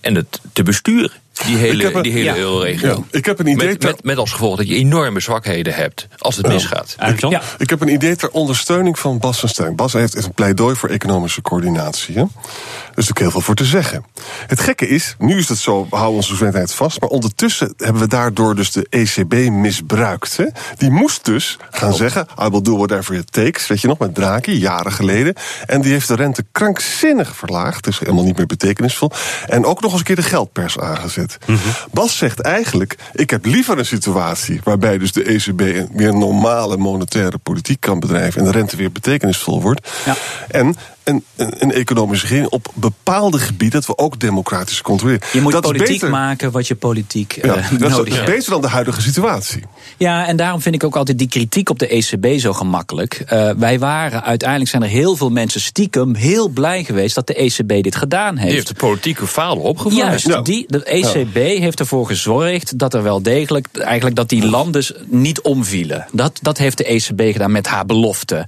en 0.00 0.14
het 0.14 0.40
te 0.52 0.62
besturen. 0.62 1.10
Die 1.46 1.54
Ik 1.56 1.60
heb 1.60 1.70
hele, 1.70 1.94
een- 1.96 2.02
die 2.02 2.12
hele 2.12 2.24
ja. 2.24 2.36
euroregio. 2.36 2.88
Ja, 2.88 3.18
ik 3.18 3.24
heb 3.26 3.38
een 3.38 3.46
idee 3.46 3.68
Met, 3.68 3.80
ter- 3.80 3.90
met, 3.90 4.04
met 4.04 4.16
als 4.16 4.32
gevolg 4.32 4.56
dat 4.56 4.68
je 4.68 4.74
enorme 4.74 5.20
zwakheden 5.20 5.74
hebt 5.74 6.06
als 6.18 6.36
het 6.36 6.46
misgaat. 6.46 6.94
Arjan? 6.98 7.30
Ja. 7.30 7.42
Ik 7.58 7.70
heb 7.70 7.80
een 7.80 7.88
idee 7.88 8.16
ter 8.16 8.30
ondersteuning 8.30 8.98
van 8.98 9.18
Bas 9.18 9.40
van 9.40 9.48
Stijn. 9.48 9.76
Bas 9.76 9.92
heeft 9.92 10.24
een 10.24 10.32
pleidooi 10.34 10.76
voor 10.76 10.88
economische 10.88 11.42
coördinatie. 11.42 12.14
Hè? 12.14 12.20
Er 12.20 12.26
is 12.28 13.08
natuurlijk 13.08 13.18
heel 13.18 13.30
veel 13.30 13.40
voor 13.40 13.54
te 13.54 13.64
zeggen. 13.64 14.04
Het 14.46 14.60
gekke 14.60 14.88
is, 14.88 15.14
nu 15.18 15.38
is 15.38 15.48
het 15.48 15.58
zo, 15.58 15.86
we 15.90 15.96
houden 15.96 16.16
onze 16.16 16.28
soevereiniteit 16.28 16.74
vast... 16.74 17.00
maar 17.00 17.08
ondertussen 17.10 17.74
hebben 17.76 18.02
we 18.02 18.08
daardoor 18.08 18.54
dus 18.54 18.72
de 18.72 18.86
ECB 18.90 19.34
misbruikt. 19.50 20.36
Hè? 20.36 20.44
Die 20.76 20.90
moest 20.90 21.24
dus 21.24 21.56
gaan 21.70 21.94
zeggen, 21.94 22.26
I 22.44 22.48
will 22.48 22.62
do 22.62 22.76
whatever 22.76 23.14
it 23.14 23.32
takes... 23.32 23.66
weet 23.66 23.80
je 23.80 23.86
nog, 23.86 23.98
met 23.98 24.14
Draghi, 24.14 24.52
jaren 24.52 24.92
geleden. 24.92 25.34
En 25.66 25.80
die 25.80 25.92
heeft 25.92 26.08
de 26.08 26.14
rente 26.14 26.44
krankzinnig 26.52 27.36
verlaagd. 27.36 27.84
Dus 27.84 27.98
helemaal 27.98 28.24
niet 28.24 28.36
meer 28.36 28.46
betekenisvol. 28.46 29.10
En 29.46 29.64
ook 29.64 29.80
nog 29.80 29.90
eens 29.90 30.00
een 30.00 30.06
keer 30.06 30.16
de 30.16 30.22
geldpers 30.22 30.78
aangezet. 30.78 31.29
Bas 31.92 32.16
zegt 32.16 32.40
eigenlijk, 32.40 32.96
ik 33.12 33.30
heb 33.30 33.44
liever 33.44 33.78
een 33.78 33.86
situatie... 33.86 34.60
waarbij 34.64 34.98
dus 34.98 35.12
de 35.12 35.24
ECB 35.24 35.60
een 35.60 35.88
weer 35.92 36.14
normale 36.14 36.76
monetaire 36.76 37.38
politiek 37.38 37.80
kan 37.80 38.00
bedrijven... 38.00 38.40
en 38.40 38.46
de 38.46 38.58
rente 38.58 38.76
weer 38.76 38.92
betekenisvol 38.92 39.62
wordt. 39.62 39.90
Ja. 40.04 40.16
En 40.48 40.76
een, 41.04 41.24
een, 41.36 41.52
een 41.58 41.72
economische 41.72 42.26
regering 42.26 42.48
op 42.50 42.72
bepaalde 42.74 43.38
gebieden 43.38 43.80
dat 43.80 43.96
we 43.96 43.98
ook 44.04 44.20
democratisch 44.20 44.82
controleren. 44.82 45.20
Je 45.32 45.40
moet 45.40 45.52
dat 45.52 45.64
is 45.64 45.70
politiek 45.70 45.92
beter, 46.00 46.10
maken 46.10 46.50
wat 46.50 46.66
je 46.68 46.74
politiek 46.74 47.38
ja, 47.42 47.54
eh, 47.56 47.70
dat 47.78 47.90
nodig 47.90 48.06
is 48.06 48.14
hebt. 48.14 48.30
beter 48.30 48.50
dan 48.50 48.60
de 48.60 48.68
huidige 48.68 49.00
situatie. 49.00 49.62
Ja, 49.96 50.26
en 50.26 50.36
daarom 50.36 50.60
vind 50.60 50.74
ik 50.74 50.84
ook 50.84 50.96
altijd 50.96 51.18
die 51.18 51.28
kritiek 51.28 51.68
op 51.70 51.78
de 51.78 51.86
ECB 51.96 52.38
zo 52.40 52.52
gemakkelijk. 52.52 53.22
Eh, 53.26 53.50
wij 53.56 53.78
waren, 53.78 54.22
uiteindelijk 54.22 54.70
zijn 54.70 54.82
er 54.82 54.88
heel 54.88 55.16
veel 55.16 55.30
mensen 55.30 55.60
stiekem 55.60 56.14
heel 56.14 56.48
blij 56.48 56.84
geweest 56.84 57.14
dat 57.14 57.26
de 57.26 57.34
ECB 57.34 57.82
dit 57.82 57.96
gedaan 57.96 58.34
heeft. 58.34 58.46
Die 58.46 58.54
heeft 58.54 58.68
de 58.68 58.74
politieke 58.74 59.26
falen 59.26 59.62
opgevangen. 59.62 60.06
Juist, 60.06 60.26
Ja. 60.26 60.40
die, 60.42 60.64
de 60.68 60.84
ECB 60.84 61.34
heeft 61.34 61.80
ervoor 61.80 62.06
gezorgd 62.06 62.78
dat 62.78 62.94
er 62.94 63.02
wel 63.02 63.22
degelijk, 63.22 63.66
eigenlijk 63.78 64.16
dat 64.16 64.28
die 64.28 64.46
landen 64.46 64.84
niet 65.06 65.40
omvielen. 65.40 66.06
Dat, 66.12 66.38
dat 66.42 66.58
heeft 66.58 66.78
de 66.78 66.84
ECB 66.84 67.32
gedaan 67.32 67.52
met 67.52 67.66
haar 67.66 67.86
belofte. 67.86 68.46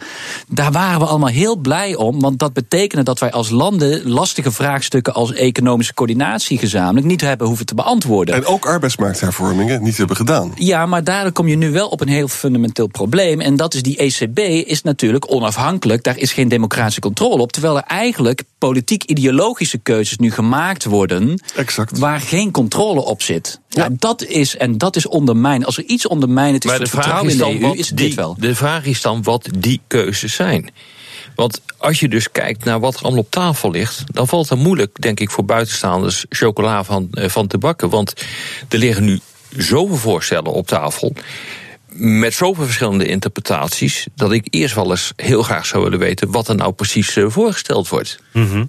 Daar 0.48 0.72
waren 0.72 1.00
we 1.00 1.06
allemaal 1.06 1.28
heel 1.28 1.56
blij 1.56 1.94
om, 1.94 2.20
want 2.20 2.38
dat 2.42 2.52
betekende 2.52 3.04
dat 3.04 3.18
wij 3.18 3.30
als 3.30 3.50
landen 3.50 4.08
lastige 4.10 4.52
vraagstukken 4.52 5.14
als 5.14 5.32
economische 5.32 5.94
coördinatie 5.94 6.58
gezamenlijk 6.58 7.06
niet 7.06 7.20
hebben 7.20 7.46
hoeven 7.46 7.66
te 7.66 7.74
beantwoorden. 7.74 8.34
En 8.34 8.44
ook 8.44 8.66
arbeidsmarkthervormingen 8.66 9.82
niet 9.82 9.96
hebben 9.96 10.16
gedaan. 10.16 10.52
Ja, 10.54 10.86
maar 10.86 11.04
daardoor 11.04 11.32
kom 11.32 11.48
je 11.48 11.56
nu 11.56 11.70
wel 11.70 11.88
op 11.88 12.00
een 12.00 12.08
heel 12.08 12.28
fundamenteel 12.28 12.86
probleem. 12.86 13.40
En 13.40 13.56
dat 13.56 13.74
is 13.74 13.82
die 13.82 13.96
ECB 13.96 14.38
is 14.68 14.82
natuurlijk 14.82 15.32
onafhankelijk. 15.32 16.02
Daar 16.02 16.18
is 16.18 16.32
geen 16.32 16.48
democratische 16.48 17.00
controle 17.00 17.42
op. 17.42 17.52
Terwijl 17.52 17.76
er 17.76 17.82
eigenlijk 17.82 18.42
politiek-ideologische 18.58 19.78
keuzes 19.78 20.18
nu 20.18 20.30
gemaakt 20.30 20.84
worden. 20.84 21.42
Exact. 21.56 21.98
Waar 21.98 22.20
geen 22.20 22.50
controle 22.50 23.04
op 23.04 23.22
zit. 23.22 23.60
Ja. 23.68 23.88
dat 23.92 24.24
is, 24.24 24.56
en 24.56 24.78
dat 24.78 24.96
is 24.96 25.06
ondermijn. 25.06 25.64
Als 25.64 25.78
er 25.78 25.84
iets 25.84 26.06
ondermijnend 26.06 26.64
is 26.64 26.70
Maar 26.70 26.78
voor 26.78 26.88
de 26.90 26.96
het 26.96 27.04
vraag 27.04 27.20
vertrouwen 27.20 27.32
is 27.32 27.40
in 27.40 27.44
dan 27.44 27.52
de 27.52 27.60
EU, 27.60 27.68
wat 27.68 27.78
is 27.78 27.88
die, 27.88 28.06
dit 28.06 28.14
wel. 28.14 28.36
De 28.38 28.54
vraag 28.54 28.84
is 28.84 29.02
dan 29.02 29.22
wat 29.22 29.48
die 29.58 29.80
keuzes 29.86 30.34
zijn. 30.34 30.70
Want 31.34 31.60
als 31.76 32.00
je 32.00 32.08
dus 32.08 32.30
kijkt 32.30 32.64
naar 32.64 32.80
wat 32.80 32.94
er 32.94 33.02
allemaal 33.02 33.20
op 33.20 33.30
tafel 33.30 33.70
ligt, 33.70 34.04
dan 34.06 34.28
valt 34.28 34.48
het 34.48 34.58
moeilijk, 34.58 35.02
denk 35.02 35.20
ik, 35.20 35.30
voor 35.30 35.44
buitenstaanders 35.44 36.26
chocola 36.28 36.84
van, 36.84 37.08
eh, 37.12 37.28
van 37.28 37.46
te 37.46 37.58
bakken. 37.58 37.90
Want 37.90 38.14
er 38.68 38.78
liggen 38.78 39.04
nu 39.04 39.20
zoveel 39.56 39.96
voorstellen 39.96 40.52
op 40.52 40.66
tafel. 40.66 41.12
Met 41.94 42.34
zoveel 42.34 42.64
verschillende 42.64 43.06
interpretaties. 43.06 44.06
dat 44.14 44.32
ik 44.32 44.46
eerst 44.50 44.74
wel 44.74 44.90
eens 44.90 45.12
heel 45.16 45.42
graag 45.42 45.66
zou 45.66 45.82
willen 45.82 45.98
weten. 45.98 46.30
wat 46.30 46.48
er 46.48 46.54
nou 46.56 46.72
precies 46.72 47.16
eh, 47.16 47.24
voorgesteld 47.28 47.88
wordt. 47.88 48.18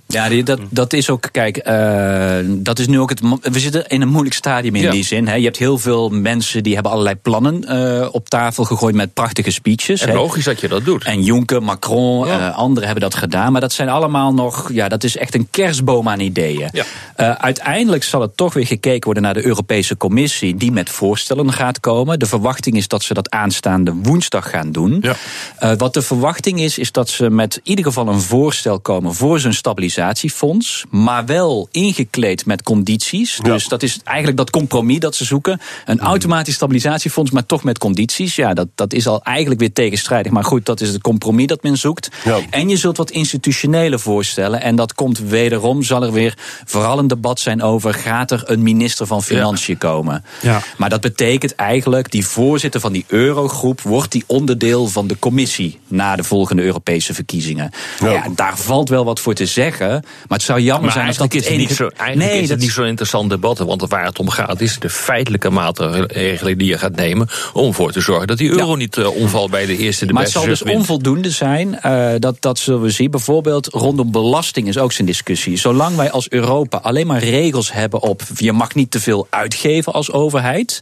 Ja, 0.07 0.29
die- 0.29 0.43
dat, 0.43 0.59
dat 0.69 0.93
is 0.93 1.09
ook, 1.09 1.29
kijk, 1.31 1.57
eh, 1.57 2.37
dat 2.47 2.79
is 2.79 2.87
nu 2.87 2.99
ook 2.99 3.09
het. 3.09 3.19
We 3.41 3.59
zitten 3.59 3.87
in 3.87 4.01
een 4.01 4.07
moeilijk 4.07 4.35
stadium 4.35 4.75
in 4.75 4.81
Ja. 4.81 4.91
die 4.91 5.03
zin. 5.03 5.27
Hè. 5.27 5.35
Je 5.35 5.43
hebt 5.43 5.57
heel 5.57 5.77
veel 5.77 6.09
mensen 6.09 6.63
die 6.63 6.73
hebben 6.73 6.91
allerlei 6.91 7.15
plannen 7.15 7.63
eh, 7.67 8.07
op 8.11 8.29
tafel 8.29 8.63
gegooid 8.63 8.95
met 8.95 9.13
prachtige 9.13 9.51
speeches. 9.51 10.01
En 10.01 10.09
hè. 10.09 10.15
logisch 10.15 10.43
dat 10.43 10.59
je 10.61 10.67
dat 10.67 10.85
doet. 10.85 11.03
En 11.03 11.23
Juncker, 11.23 11.63
Macron, 11.63 12.27
Ja. 12.27 12.49
eh, 12.49 12.57
anderen 12.57 12.85
hebben 12.89 13.09
dat 13.09 13.19
gedaan. 13.19 13.51
Maar 13.51 13.61
dat 13.61 13.73
zijn 13.73 13.89
allemaal 13.89 14.33
nog, 14.33 14.69
ja, 14.73 14.87
dat 14.87 15.03
is 15.03 15.17
echt 15.17 15.35
een 15.35 15.47
kerstboom 15.51 16.09
aan 16.09 16.19
ideeën. 16.19 16.69
Ja. 16.71 16.83
Eh, 17.15 17.31
uiteindelijk 17.31 18.03
zal 18.03 18.21
het 18.21 18.37
toch 18.37 18.53
weer 18.53 18.65
gekeken 18.67 19.03
worden 19.03 19.23
naar 19.23 19.33
de 19.33 19.45
Europese 19.45 19.97
Commissie, 19.97 20.55
die 20.55 20.71
met 20.71 20.89
voorstellen 20.89 21.53
gaat 21.53 21.79
komen. 21.79 22.19
De 22.19 22.25
verwachting 22.25 22.75
is 22.77 22.87
dat 22.87 23.03
ze 23.03 23.12
dat 23.13 23.29
aanstaande 23.29 23.93
woensdag 23.93 24.49
gaan 24.49 24.71
doen. 24.71 24.97
Ja. 25.01 25.15
Eh, 25.57 25.71
wat 25.77 25.93
de 25.93 26.01
verwachting 26.01 26.59
is, 26.59 26.77
is 26.77 26.91
dat 26.91 27.09
ze 27.09 27.29
met 27.29 27.55
in 27.55 27.61
ieder 27.63 27.85
geval 27.85 28.07
een 28.07 28.21
voorstel 28.21 28.79
komen 28.79 29.13
voor 29.13 29.39
zo'n 29.39 29.53
stabilisatiefonds. 29.53 30.85
Maar 30.89 31.25
wel 31.25 31.67
ingekleed 31.71 32.45
met 32.45 32.63
condities. 32.63 33.39
Ja. 33.43 33.53
Dus 33.53 33.67
dat 33.67 33.83
is 33.83 33.99
eigenlijk 34.03 34.37
dat 34.37 34.49
compromis 34.49 34.99
dat 34.99 35.15
ze 35.15 35.25
zoeken. 35.25 35.61
Een 35.85 35.99
automatisch 35.99 36.55
stabilisatiefonds, 36.55 37.31
maar 37.31 37.45
toch 37.45 37.63
met 37.63 37.77
condities. 37.77 38.35
Ja, 38.35 38.53
dat, 38.53 38.67
dat 38.75 38.93
is 38.93 39.07
al 39.07 39.23
eigenlijk 39.23 39.59
weer 39.59 39.73
tegenstrijdig. 39.73 40.31
Maar 40.31 40.43
goed, 40.43 40.65
dat 40.65 40.81
is 40.81 40.89
het 40.89 41.01
compromis 41.01 41.47
dat 41.47 41.63
men 41.63 41.77
zoekt. 41.77 42.09
Ja. 42.23 42.39
En 42.49 42.69
je 42.69 42.77
zult 42.77 42.97
wat 42.97 43.11
institutionele 43.11 43.99
voorstellen. 43.99 44.61
En 44.61 44.75
dat 44.75 44.93
komt 44.93 45.19
wederom, 45.19 45.83
zal 45.83 46.03
er 46.03 46.11
weer 46.11 46.37
vooral 46.65 46.99
een 46.99 47.07
debat 47.07 47.39
zijn 47.39 47.61
over... 47.61 47.93
gaat 47.93 48.31
er 48.31 48.43
een 48.45 48.63
minister 48.63 49.07
van 49.07 49.23
Financiën 49.23 49.77
komen? 49.77 50.25
Ja. 50.41 50.61
Maar 50.77 50.89
dat 50.89 51.01
betekent 51.01 51.55
eigenlijk, 51.55 52.11
die 52.11 52.25
voorzitter 52.25 52.79
van 52.79 52.93
die 52.93 53.02
eurogroep... 53.07 53.81
wordt 53.81 54.11
die 54.11 54.23
onderdeel 54.27 54.87
van 54.87 55.07
de 55.07 55.19
commissie... 55.19 55.79
na 55.87 56.15
de 56.15 56.23
volgende 56.23 56.63
Europese 56.63 57.13
verkiezingen. 57.13 57.71
Ja. 57.99 58.11
Ja. 58.11 58.23
daar 58.35 58.57
valt 58.57 58.89
wel 58.89 59.05
wat 59.05 59.19
voor 59.19 59.33
te 59.33 59.45
zeggen. 59.45 59.89
Maar 59.89 60.37
het 60.37 60.41
zou 60.41 60.59
jammer 60.59 60.83
Maar 60.83 60.91
zijn 60.91 61.07
als 61.07 61.17
dat 61.17 61.31
eigenlijk 61.31 61.59
is 61.59 61.61
het 61.61 61.69
niet 61.69 61.77
zo, 61.77 62.03
eigenlijk 62.03 62.31
nee, 62.31 62.41
is 62.43 62.49
het 62.49 62.59
niet 62.59 62.71
zo'n 62.71 62.85
interessant 62.85 63.29
debat. 63.29 63.57
Want 63.57 63.81
waar 63.89 64.05
het 64.05 64.19
om 64.19 64.29
gaat 64.29 64.61
is 64.61 64.79
de 64.79 64.89
feitelijke 64.89 65.49
maatregelen 65.49 66.57
die 66.57 66.67
je 66.67 66.77
gaat 66.77 66.95
nemen. 66.95 67.27
om 67.53 67.67
ervoor 67.67 67.91
te 67.91 68.01
zorgen 68.01 68.27
dat 68.27 68.37
die 68.37 68.49
euro 68.49 68.69
Ja. 68.69 68.75
niet 68.75 68.97
eh, 68.97 69.15
omvalt 69.15 69.51
bij 69.51 69.65
de 69.65 69.77
eerste 69.77 70.05
de 70.05 70.13
Maar 70.13 70.23
het 70.23 70.31
zal 70.31 70.45
dus 70.45 70.61
wint. 70.61 70.77
onvoldoende 70.77 71.29
zijn. 71.29 71.79
eh, 71.81 72.09
dat, 72.19 72.35
dat 72.39 72.59
zullen 72.59 72.81
we 72.81 72.89
zien. 72.89 73.11
Bijvoorbeeld 73.11 73.67
rondom 73.67 74.11
belasting 74.11 74.67
is 74.67 74.77
ook 74.77 74.91
zijn 74.91 75.07
discussie. 75.07 75.57
Zolang 75.57 75.95
wij 75.95 76.11
als 76.11 76.29
Europa 76.29 76.77
alleen 76.77 77.07
maar 77.07 77.23
regels 77.23 77.71
hebben 77.73 78.01
op... 78.01 78.21
je 78.35 78.51
mag 78.51 78.73
niet 78.75 78.91
te 78.91 78.99
veel 78.99 79.27
uitgeven 79.29 79.93
als 79.93 80.11
overheid... 80.11 80.79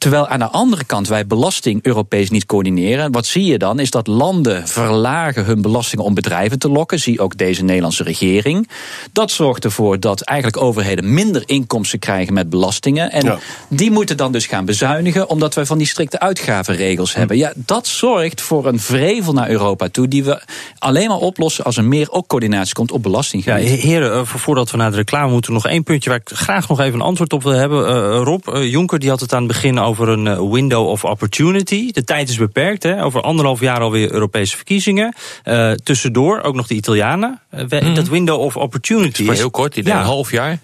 Terwijl 0.00 0.28
aan 0.28 0.38
de 0.38 0.48
andere 0.50 0.84
kant 0.84 1.08
wij 1.08 1.26
belasting 1.26 1.78
Europees 1.82 2.30
niet 2.30 2.46
coördineren. 2.46 3.12
Wat 3.12 3.26
zie 3.26 3.44
je 3.44 3.58
dan? 3.58 3.78
Is 3.78 3.90
dat 3.90 4.06
landen 4.06 4.68
verlagen 4.68 5.44
hun 5.44 5.62
belastingen 5.62 6.04
om 6.04 6.14
bedrijven 6.14 6.58
te 6.58 6.68
lokken. 6.68 7.00
Zie 7.00 7.20
ook 7.20 7.36
deze 7.36 7.64
Nederlandse 7.64 8.02
regering. 8.02 8.68
Dat 9.12 9.30
zorgt 9.30 9.64
ervoor 9.64 10.00
dat 10.00 10.20
eigenlijk 10.20 10.62
overheden 10.62 11.14
minder 11.14 11.42
inkomsten 11.46 11.98
krijgen 11.98 12.34
met 12.34 12.50
belastingen. 12.50 13.10
En 13.12 13.24
Ja. 13.24 13.38
die 13.68 13.90
moeten 13.90 14.16
dan 14.16 14.32
dus 14.32 14.46
gaan 14.46 14.64
bezuinigen, 14.64 15.28
omdat 15.28 15.54
wij 15.54 15.66
van 15.66 15.78
die 15.78 15.86
strikte 15.86 16.20
uitgavenregels 16.20 17.14
hebben. 17.14 17.36
Ja, 17.36 17.52
dat 17.56 17.86
zorgt 17.86 18.40
voor 18.40 18.66
een 18.66 18.80
vrevel 18.80 19.32
naar 19.32 19.48
Europa 19.50 19.88
toe, 19.88 20.08
die 20.08 20.24
we 20.24 20.42
alleen 20.78 21.08
maar 21.08 21.16
oplossen 21.18 21.64
als 21.64 21.76
er 21.76 21.84
meer 21.84 22.10
ook 22.10 22.26
coördinatie 22.26 22.74
komt 22.74 22.90
op 22.90 23.04
Ja, 23.04 23.10
belastinggebied. 23.10 23.68
he- 23.68 23.74
heren, 23.88 24.12
eh, 24.12 24.20
vo- 24.24 24.38
voordat 24.38 24.70
we 24.70 24.76
naar 24.76 24.90
de 24.90 24.96
reclame 24.96 25.32
moeten, 25.32 25.52
nog 25.52 25.66
één 25.66 25.82
puntje 25.82 26.10
waar 26.10 26.18
ik 26.24 26.30
graag 26.36 26.68
nog 26.68 26.80
even 26.80 26.94
een 26.94 27.06
antwoord 27.06 27.32
op 27.32 27.42
wil 27.42 27.52
hebben. 27.52 27.86
Eh, 27.88 28.20
Rob, 28.24 28.48
eh, 28.48 28.70
Jonker 28.70 28.98
die 28.98 29.08
had 29.10 29.20
het 29.20 29.32
aan 29.32 29.38
het 29.42 29.48
begin 29.52 29.78
over 29.78 29.88
een 29.98 30.26
eh, 30.26 30.50
window 30.50 30.86
of 30.88 31.04
opportunity. 31.04 31.92
De 31.92 32.04
tijd 32.04 32.28
is 32.28 32.36
beperkt, 32.36 32.82
hè? 32.82 33.04
over 33.04 33.20
anderhalf 33.20 33.60
jaar 33.60 33.80
alweer 33.80 34.12
Europese 34.12 34.56
verkiezingen. 34.56 35.14
Eh, 35.42 35.72
tussendoor 35.72 36.42
ook 36.42 36.54
nog 36.54 36.66
de 36.66 36.74
Italianen. 36.74 37.40
Eh, 37.50 37.64
we- 37.68 37.92
Dat 37.92 38.08
window 38.08 38.40
of 38.40 38.56
opportunity 38.56 39.22
is... 39.22 39.38
heel 39.38 39.50
kort, 39.50 39.76
in 39.76 39.84
Ja. 39.84 39.98
een 39.98 40.04
half 40.04 40.30
jaar 40.30 40.58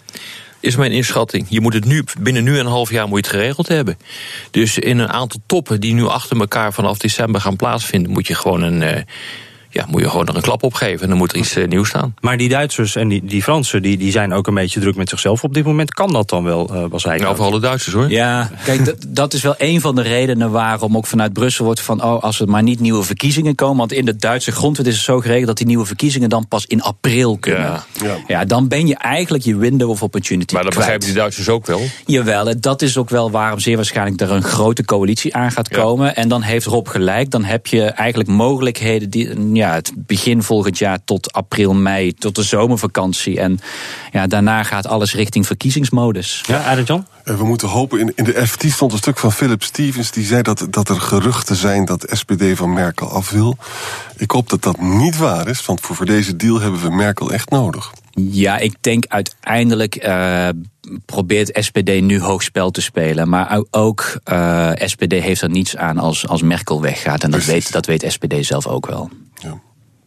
is 0.60 0.76
mijn 0.76 0.92
inschatting. 0.92 1.46
Je 1.48 1.60
moet 1.60 1.72
het 1.72 1.84
nu, 1.84 2.04
binnen 2.20 2.44
nu 2.44 2.52
en 2.58 2.60
een 2.66 2.72
half 2.72 2.90
jaar 2.90 3.08
moet 3.08 3.18
je 3.24 3.30
het 3.30 3.40
geregeld 3.40 3.68
hebben. 3.68 3.98
Dus 4.50 4.78
in 4.78 4.98
een 4.98 5.08
aantal 5.12 5.40
toppen 5.46 5.80
die 5.80 5.94
nu 5.94 6.04
achter 6.06 6.40
elkaar 6.40 6.72
vanaf 6.72 6.98
december 6.98 7.40
gaan 7.40 7.56
plaatsvinden, 7.56 8.12
moet 8.12 8.26
je 8.26 8.34
gewoon 8.34 8.62
een, 8.62 9.04
ja, 9.76 9.84
moet 9.88 10.00
je 10.00 10.10
gewoon 10.10 10.26
er 10.26 10.36
een 10.36 10.42
klap 10.42 10.62
op 10.62 10.74
geven. 10.74 11.02
En 11.02 11.08
dan 11.08 11.18
moet 11.18 11.32
er 11.32 11.38
iets 11.38 11.56
eh, 11.56 11.66
nieuws 11.68 11.88
staan. 11.88 12.14
Maar 12.20 12.36
die 12.36 12.48
Duitsers 12.48 12.96
en 12.96 13.08
die, 13.08 13.24
die 13.24 13.42
Fransen, 13.42 13.82
die, 13.82 13.96
die 13.96 14.10
zijn 14.10 14.32
ook 14.32 14.46
een 14.46 14.54
beetje 14.54 14.80
druk 14.80 14.96
met 14.96 15.08
zichzelf 15.08 15.44
op 15.44 15.54
dit 15.54 15.64
moment. 15.64 15.94
Kan 15.94 16.12
dat 16.12 16.28
dan 16.28 16.44
wel, 16.44 16.68
eh 16.74 16.84
was 16.90 17.04
hij? 17.04 17.18
Nou, 17.18 17.36
voor 17.36 17.44
alle 17.44 17.60
Duitsers 17.60 17.94
hoor. 17.94 18.10
Ja, 18.10 18.50
kijk, 18.64 18.84
dat, 18.84 18.96
dat 19.08 19.32
is 19.34 19.42
wel 19.42 19.54
een 19.58 19.80
van 19.80 19.94
de 19.94 20.02
redenen 20.02 20.50
waarom 20.50 20.96
ook 20.96 21.06
vanuit 21.06 21.32
Brussel 21.32 21.64
wordt 21.64 21.80
van, 21.80 22.02
oh, 22.04 22.22
als 22.22 22.40
er 22.40 22.48
maar 22.48 22.62
niet 22.62 22.80
nieuwe 22.80 23.02
verkiezingen 23.02 23.54
komen. 23.54 23.76
Want 23.76 23.92
in 23.92 24.04
de 24.04 24.16
Duitse 24.16 24.52
grondwet 24.52 24.86
is 24.86 24.94
het 24.94 25.04
zo 25.04 25.20
geregeld 25.20 25.46
dat 25.46 25.56
die 25.56 25.66
nieuwe 25.66 25.86
verkiezingen 25.86 26.28
dan 26.28 26.48
pas 26.48 26.66
in 26.66 26.82
april 26.82 27.36
kunnen. 27.38 27.60
Ja. 27.62 27.84
Ja. 28.02 28.16
Ja, 28.26 28.44
dan 28.44 28.68
ben 28.68 28.86
je 28.86 28.94
eigenlijk 28.96 29.44
je 29.44 29.56
window 29.56 29.90
of 29.90 30.02
opportunity 30.02 30.54
Maar 30.54 30.62
dat 30.62 30.72
kwijt. 30.72 30.86
begrijpen 30.86 31.06
die 31.14 31.16
Duitsers 31.22 31.48
ook 31.48 31.66
wel. 31.66 31.80
Jawel, 32.06 32.48
en 32.48 32.60
dat 32.60 32.82
is 32.82 32.96
ook 32.98 33.10
wel 33.10 33.30
waarom 33.30 33.58
zeer 33.58 33.76
waarschijnlijk 33.76 34.20
er 34.20 34.30
een 34.30 34.42
grote 34.42 34.84
coalitie 34.84 35.34
aan 35.34 35.50
gaat 35.52 35.68
Ja. 35.70 35.80
komen. 35.82 36.16
En 36.16 36.28
dan 36.28 36.42
heeft 36.42 36.66
Rob 36.66 36.88
gelijk, 36.88 37.30
dan 37.30 37.44
heb 37.44 37.66
je 37.66 37.82
eigenlijk 37.82 38.28
mogelijkheden 38.28 39.10
die 39.10 39.52
ja, 39.52 39.65
het 39.74 39.92
begin 39.96 40.42
volgend 40.42 40.78
jaar 40.78 40.98
tot 41.04 41.32
april, 41.32 41.74
mei, 41.74 42.14
tot 42.14 42.34
de 42.34 42.42
zomervakantie. 42.42 43.40
En 43.40 43.58
ja, 44.12 44.26
daarna 44.26 44.62
gaat 44.62 44.86
alles 44.86 45.14
richting 45.14 45.46
verkiezingsmodus. 45.46 46.42
Ja, 46.46 46.62
Arjan? 46.62 47.06
En 47.24 47.36
we 47.38 47.44
moeten 47.44 47.68
hopen, 47.68 48.00
in, 48.00 48.12
in 48.14 48.24
de 48.24 48.46
FT 48.46 48.64
stond 48.70 48.92
een 48.92 48.98
stuk 48.98 49.18
van 49.18 49.32
Philip 49.32 49.62
Stevens... 49.62 50.10
die 50.10 50.24
zei 50.24 50.42
dat, 50.42 50.66
dat 50.70 50.88
er 50.88 51.00
geruchten 51.00 51.56
zijn 51.56 51.84
dat 51.84 52.06
SPD 52.10 52.42
van 52.54 52.72
Merkel 52.72 53.08
af 53.08 53.30
wil. 53.30 53.56
Ik 54.16 54.30
hoop 54.30 54.48
dat 54.48 54.62
dat 54.62 54.80
niet 54.80 55.16
waar 55.16 55.48
is, 55.48 55.66
want 55.66 55.80
voor, 55.80 55.96
voor 55.96 56.06
deze 56.06 56.36
deal 56.36 56.60
hebben 56.60 56.80
we 56.80 56.90
Merkel 56.90 57.32
echt 57.32 57.50
nodig. 57.50 57.92
Ja, 58.10 58.58
ik 58.58 58.74
denk 58.80 59.04
uiteindelijk 59.08 59.94
eh, 59.94 60.48
probeert 61.04 61.58
SPD 61.64 62.00
nu 62.00 62.20
hoogspel 62.20 62.70
te 62.70 62.80
spelen. 62.80 63.28
Maar 63.28 63.62
ook 63.70 64.18
eh, 64.24 64.70
SPD 64.76 65.12
heeft 65.12 65.42
er 65.42 65.50
niets 65.50 65.76
aan 65.76 65.98
als, 65.98 66.28
als 66.28 66.42
Merkel 66.42 66.80
weggaat. 66.80 67.22
En 67.22 67.30
dat 67.30 67.40
Precies. 67.40 67.64
weet, 67.64 67.72
dat 67.72 67.86
weet 67.86 68.12
SPD 68.12 68.46
zelf 68.46 68.66
ook 68.66 68.86
wel. 68.86 69.10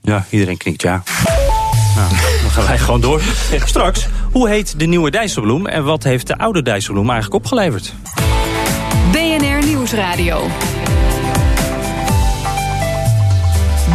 Ja. 0.02 0.26
Iedereen 0.30 0.58
knikt 0.58 0.82
ja. 0.82 1.04
Nou, 1.96 2.10
dan 2.42 2.50
gaan 2.52 2.66
wij 2.66 2.78
gewoon 2.78 3.02
door. 3.02 3.22
Straks, 3.66 4.08
hoe 4.32 4.50
heet 4.50 4.80
de 4.80 4.86
nieuwe 4.86 5.12
Dijsselbloem 5.12 5.68
en 5.68 5.84
wat 5.84 6.04
heeft 6.04 6.28
de 6.28 6.38
oude 6.38 6.62
Dijsselbloem 6.62 7.10
eigenlijk 7.10 7.44
opgeleverd? 7.44 7.94
BNR 9.12 9.66
Nieuwsradio. 9.66 10.48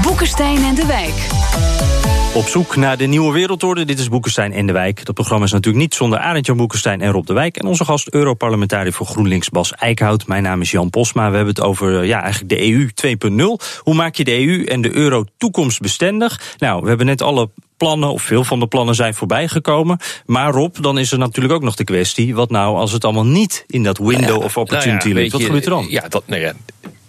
Boekenstein 0.03 0.65
en 0.65 0.75
de 0.75 0.87
Wijk. 0.87 1.74
Op 2.35 2.49
zoek 2.49 2.77
naar 2.77 2.97
de 2.97 3.07
nieuwe 3.07 3.33
wereldorde. 3.33 3.85
Dit 3.85 3.99
is 3.99 4.09
Boekenstein 4.09 4.53
en 4.53 4.67
de 4.67 4.73
Wijk. 4.73 5.05
Dat 5.05 5.15
programma 5.15 5.45
is 5.45 5.53
natuurlijk 5.53 5.85
niet 5.85 5.95
zonder 5.95 6.19
Arend-Jan 6.19 6.57
Boekenstein 6.57 7.01
en 7.01 7.11
Rob 7.11 7.27
de 7.27 7.33
Wijk. 7.33 7.57
En 7.57 7.67
onze 7.67 7.85
gast 7.85 8.09
Europarlementariër 8.09 8.93
voor 8.93 9.07
GroenLinks 9.07 9.49
Bas 9.49 9.73
Eickhout. 9.73 10.27
Mijn 10.27 10.43
naam 10.43 10.61
is 10.61 10.71
Jan 10.71 10.91
Posma. 10.91 11.31
We 11.31 11.37
hebben 11.37 11.55
het 11.55 11.65
over 11.65 12.01
eh, 12.01 12.07
ja, 12.07 12.23
eigenlijk 12.23 12.49
de 12.49 12.71
EU 12.71 12.91
2.0. 13.61 13.67
Hoe 13.79 13.95
maak 13.95 14.15
je 14.15 14.25
de 14.25 14.47
EU 14.47 14.65
en 14.65 14.81
de 14.81 14.95
euro 14.95 15.25
toekomstbestendig? 15.37 16.55
Nou, 16.59 16.83
we 16.83 16.89
hebben 16.89 17.07
net 17.07 17.23
alle 17.23 17.51
plannen, 17.77 18.09
of 18.09 18.23
veel 18.23 18.45
van 18.45 18.61
de 18.61 18.67
plannen 18.67 18.95
zijn 18.95 19.15
voorbijgekomen. 19.15 19.99
Maar 20.27 20.53
Rob, 20.53 20.77
dan 20.81 20.99
is 20.99 21.13
er 21.13 21.19
natuurlijk 21.19 21.55
ook 21.55 21.63
nog 21.63 21.75
de 21.75 21.85
kwestie... 21.85 22.35
wat 22.35 22.51
nou 22.51 22.77
als 22.77 22.93
het 22.93 23.05
allemaal 23.05 23.27
niet 23.27 23.65
in 23.67 23.83
dat 23.83 23.99
window 23.99 24.43
of 24.43 24.57
opportunity 24.57 25.07
Nou 25.07 25.09
ja, 25.09 25.21
ligt? 25.21 25.33
Wat 25.33 25.43
gebeurt 25.43 25.65
er 25.65 25.71
dan? 25.71 25.87
Ja, 25.89 26.09
dat, 26.09 26.23
nou 26.27 26.41
ja, 26.41 26.53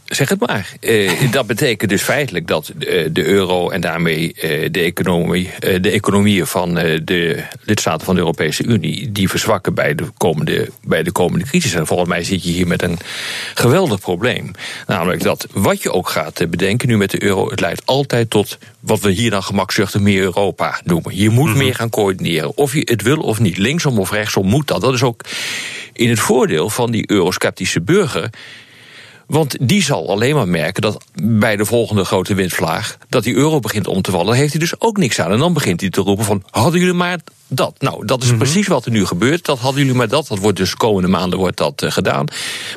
zeg 0.06 0.30
het 0.30 0.40
maar. 0.40 0.72
Eh, 0.80 1.32
dat 1.32 1.48
betekent 1.48 1.90
dus 1.90 2.02
feitelijk 2.02 2.48
dat 2.48 2.68
eh, 2.68 3.08
de 3.12 3.26
euro 3.26 3.70
en 3.70 3.82
daarmee 3.82 4.34
eh, 4.34 4.72
de, 4.72 4.80
economie, 4.80 5.50
de 5.60 5.90
economieën 5.90 6.48
van 6.48 6.74
de 7.04 7.44
lidstaten 7.62 8.06
van 8.06 8.16
de 8.16 8.22
Europese 8.22 8.64
Unie, 8.64 9.12
die 9.12 9.30
verzwakken 9.30 9.74
bij 9.74 9.96
de, 9.96 10.04
komende, 10.18 10.70
bij 10.84 11.04
de 11.04 11.12
komende 11.12 11.46
crisis. 11.46 11.74
En 11.74 11.88
volgens 11.88 12.10
mij 12.10 12.24
zit 12.24 12.44
je 12.44 12.52
hier 12.52 12.68
met 12.68 12.82
een 12.82 12.98
geweldig 13.54 14.00
probleem. 14.00 14.52
Namelijk 14.88 15.24
dat 15.24 15.48
wat 15.52 15.82
je 15.82 15.92
ook 15.92 16.10
gaat 16.10 16.50
bedenken 16.50 16.88
nu 16.88 16.98
met 16.98 17.12
de 17.12 17.24
euro, 17.24 17.50
het 17.50 17.60
leidt 17.60 17.86
altijd 17.86 18.30
tot 18.30 18.58
wat 18.80 19.00
we 19.00 19.12
hier 19.12 19.30
dan 19.30 19.44
gemakzuchtig 19.44 20.02
meer 20.02 20.22
Europa 20.22 20.80
noemen. 20.84 21.18
Je 21.18 21.30
moet 21.30 21.56
meer 21.56 21.76
gaan 21.76 21.90
coördineren. 21.90 22.58
Of 22.58 22.74
je 22.74 22.82
het 22.86 23.02
wil 23.02 23.18
of 23.18 23.40
niet, 23.40 23.58
linksom 23.58 24.00
of 24.00 24.12
rechtsom 24.12 24.48
moet 24.48 24.68
dat. 24.68 24.82
Dat 24.82 24.94
is 24.94 25.04
ook 25.04 25.22
in 25.94 26.10
het 26.10 26.20
voordeel 26.20 26.70
van 26.70 26.92
die 26.92 27.12
eurosceptische 27.12 27.82
burger. 27.82 28.30
Want 29.28 29.56
die 29.68 29.84
zal 29.84 30.10
alleen 30.10 30.36
maar 30.36 30.48
merken 30.48 30.82
dat 30.82 31.04
bij 31.24 31.56
de 31.56 31.66
volgende 31.66 32.06
grote 32.06 32.34
windvlaag... 32.34 32.98
dat 33.10 33.24
die 33.24 33.36
euro 33.36 33.60
begint 33.60 33.88
om 33.88 34.02
te 34.02 34.12
vallen, 34.12 34.36
heeft 34.36 34.52
hij 34.52 34.60
dus 34.60 34.82
ook 34.82 34.98
niks 34.98 35.20
aan. 35.20 35.32
En 35.32 35.40
dan 35.40 35.54
begint 35.54 35.82
hij 35.82 35.90
te 35.90 36.02
roepen 36.02 36.26
van, 36.26 36.44
hadden 36.50 36.80
jullie 36.80 36.96
maar 36.96 37.20
dat? 37.48 37.76
Nou, 37.80 38.06
dat 38.06 38.24
is 38.24 38.36
precies 38.38 38.68
wat 38.68 38.86
er 38.86 38.92
nu 38.92 39.06
gebeurt. 39.06 39.46
Dat 39.46 39.60
hadden 39.60 39.82
jullie 39.82 39.98
maar 39.98 40.08
dat. 40.08 40.28
Dat 40.28 40.40
wordt 40.40 40.58
dus 40.58 40.76
komende 40.76 41.08
maanden 41.08 41.40
wordt 41.40 41.58
dat 41.58 41.82
eh, 41.82 41.92
gedaan. 41.92 42.26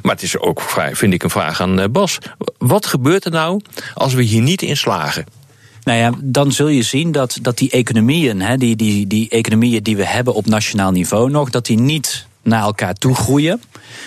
Maar 0.02 0.14
het 0.14 0.23
is 0.23 0.38
ook, 0.38 0.62
vind 0.93 1.14
ik, 1.14 1.23
een 1.23 1.31
vraag 1.31 1.61
aan 1.61 1.81
eh, 1.81 1.88
Bas. 1.90 2.19
Wat 2.59 2.87
gebeurt 2.87 3.25
er 3.25 3.31
nou 3.31 3.61
als 3.95 4.14
we 4.14 4.23
hier 4.23 4.43
niet 4.43 4.62
in 4.62 4.76
slagen? 4.76 5.26
Nou 5.83 5.99
ja, 5.99 6.12
dan 6.23 6.52
zul 6.52 6.69
je 6.69 6.83
zien 6.83 7.12
dat, 7.12 7.38
dat 7.43 7.59
die 7.59 7.71
economieën, 7.71 8.40
hè, 8.40 8.57
die, 8.57 8.76
die, 8.76 9.07
die 9.07 9.28
economieën 9.28 9.83
die 9.83 9.97
we 9.97 10.07
hebben 10.07 10.35
op 10.35 10.47
nationaal 10.47 10.90
niveau 10.90 11.31
nog, 11.31 11.50
dat 11.50 11.67
die 11.67 11.78
niet 11.78 12.26
naar 12.42 12.62
elkaar 12.62 12.95
toe 12.95 13.14
groeien. 13.14 13.62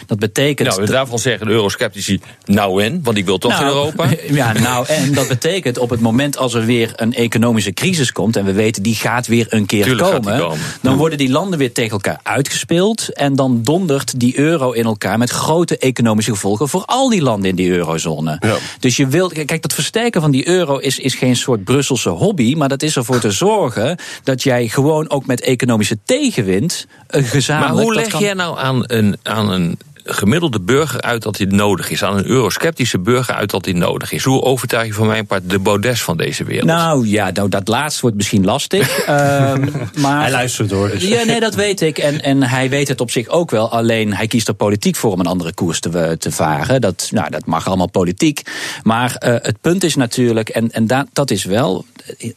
Dat 0.06 0.20
betekent. 0.20 0.70
Nou, 0.70 0.86
daarvan 0.86 1.20
zeggen 1.20 1.48
de 1.48 1.54
eurosceptici, 1.54 2.22
nou 2.46 2.84
en? 2.84 3.00
Want 3.04 3.18
ik 3.18 3.26
wil 3.26 3.38
toch 3.38 3.52
in 3.52 3.66
Nou, 3.66 3.76
Europa. 3.76 4.10
Ja, 4.32 4.54
nou, 4.54 4.86
en 4.88 5.14
dat 5.14 5.28
betekent 5.28 5.78
op 5.78 5.90
het 5.90 6.00
moment 6.00 6.38
als 6.38 6.54
er 6.54 6.66
weer 6.66 6.94
een 6.96 7.14
economische 7.14 7.74
crisis 7.74 8.12
komt, 8.12 8.36
en 8.36 8.46
we 8.46 8.54
weten 8.54 8.84
die 8.84 8.96
gaat 8.96 9.28
weer 9.28 9.46
een 9.50 9.66
keer 9.66 9.84
Tuurlijk 9.84 10.08
gaat 10.08 10.24
die 10.24 10.32
komen, 10.32 10.48
komen. 10.48 10.60
dan 10.82 10.96
worden 10.98 11.18
die 11.18 11.30
landen 11.30 11.60
weer 11.60 11.74
tegen 11.74 11.92
elkaar 11.92 12.20
uitgespeeld. 12.24 13.14
En 13.14 13.36
dan 13.36 13.64
dondert 13.64 14.20
die 14.20 14.40
euro 14.40 14.72
in 14.72 14.84
elkaar 14.86 15.18
met 15.18 15.30
grote 15.30 15.78
economische 15.78 16.32
gevolgen 16.32 16.70
voor 16.70 16.84
al 16.86 17.10
die 17.10 17.22
landen 17.22 17.50
in 17.50 17.56
die 17.56 17.70
eurozone. 17.70 18.38
Ja. 18.40 18.56
Dus 18.80 18.98
je 18.98 19.08
wilt, 19.08 19.34
kijk, 19.34 19.62
dat 19.62 19.74
versterken 19.74 20.22
van 20.22 20.32
die 20.32 20.48
euro 20.48 20.78
is, 20.78 21.00
is 21.00 21.16
geen 21.16 21.36
soort 21.36 21.64
Brusselse 21.64 22.10
hobby, 22.10 22.56
maar 22.56 22.70
dat 22.70 22.84
is 22.84 22.96
ervoor 22.96 23.20
te 23.20 23.32
zorgen 23.32 23.98
dat 24.24 24.44
jij 24.44 24.68
gewoon 24.68 25.10
ook 25.10 25.26
met 25.26 25.42
economische 25.42 25.98
tegenwind 26.06 26.88
eh, 27.08 27.24
gezamenlijk. 27.24 27.74
Maar 27.76 27.84
hoe 27.84 27.94
dat 27.94 28.12
leg 28.12 28.22
jij 28.36 28.46
nou 28.46 28.60
aan 28.60 28.84
een, 28.86 29.18
aan 29.24 29.52
een 29.52 29.80
gemiddelde 30.04 30.60
burger 30.60 31.02
uit 31.02 31.22
dat 31.22 31.36
dit 31.36 31.52
nodig 31.52 31.90
is? 31.90 32.04
Aan 32.04 32.18
een 32.18 32.26
eurosceptische 32.26 33.00
burger 33.00 33.36
uit 33.36 33.50
dat 33.50 33.64
dit 33.64 33.76
nodig 33.76 34.12
is? 34.12 34.24
Hoe 34.24 34.42
overtuig 34.42 34.88
je 34.88 34.94
van 34.94 35.08
mijn 35.08 35.26
part 35.26 35.50
de 35.50 35.60
Baudes 35.60 36.02
van 36.02 36.18
deze 36.18 36.44
wereld? 36.44 36.66
Nou 36.66 37.08
ja, 37.08 37.30
nou, 37.34 37.50
dat 37.50 37.68
laatste 37.68 38.02
wordt 38.02 38.16
misschien 38.16 38.46
lastig. 38.46 39.00
Ehm, 39.02 39.68
maar 40.00 40.22
Hij 40.22 40.32
luistert 40.32 40.70
door. 40.70 40.90
Dus. 40.90 41.08
Ja, 41.08 41.24
nee, 41.24 41.40
dat 41.40 41.56
weet 41.56 41.82
ik. 41.82 41.98
En, 41.98 42.22
en 42.22 42.44
hij 42.44 42.70
weet 42.70 42.88
het 42.88 43.02
op 43.02 43.12
zich 43.12 43.28
ook 43.28 43.52
wel. 43.52 43.72
Alleen 43.72 44.14
hij 44.14 44.28
kiest 44.28 44.48
er 44.48 44.54
politiek 44.54 44.96
voor 44.96 45.12
om 45.12 45.20
een 45.20 45.26
andere 45.26 45.54
koers 45.54 45.80
te, 45.80 46.16
te 46.20 46.32
varen. 46.32 46.82
Dat, 46.82 47.08
nou, 47.12 47.30
dat 47.30 47.46
mag 47.46 47.68
allemaal 47.68 47.90
politiek. 47.90 48.42
Maar 48.84 49.16
eh, 49.16 49.34
het 49.42 49.62
punt 49.62 49.84
is 49.84 49.96
natuurlijk, 49.96 50.50
en, 50.50 50.72
en 50.72 50.88
da, 50.88 51.06
dat 51.14 51.32
is 51.32 51.44
wel. 51.44 51.86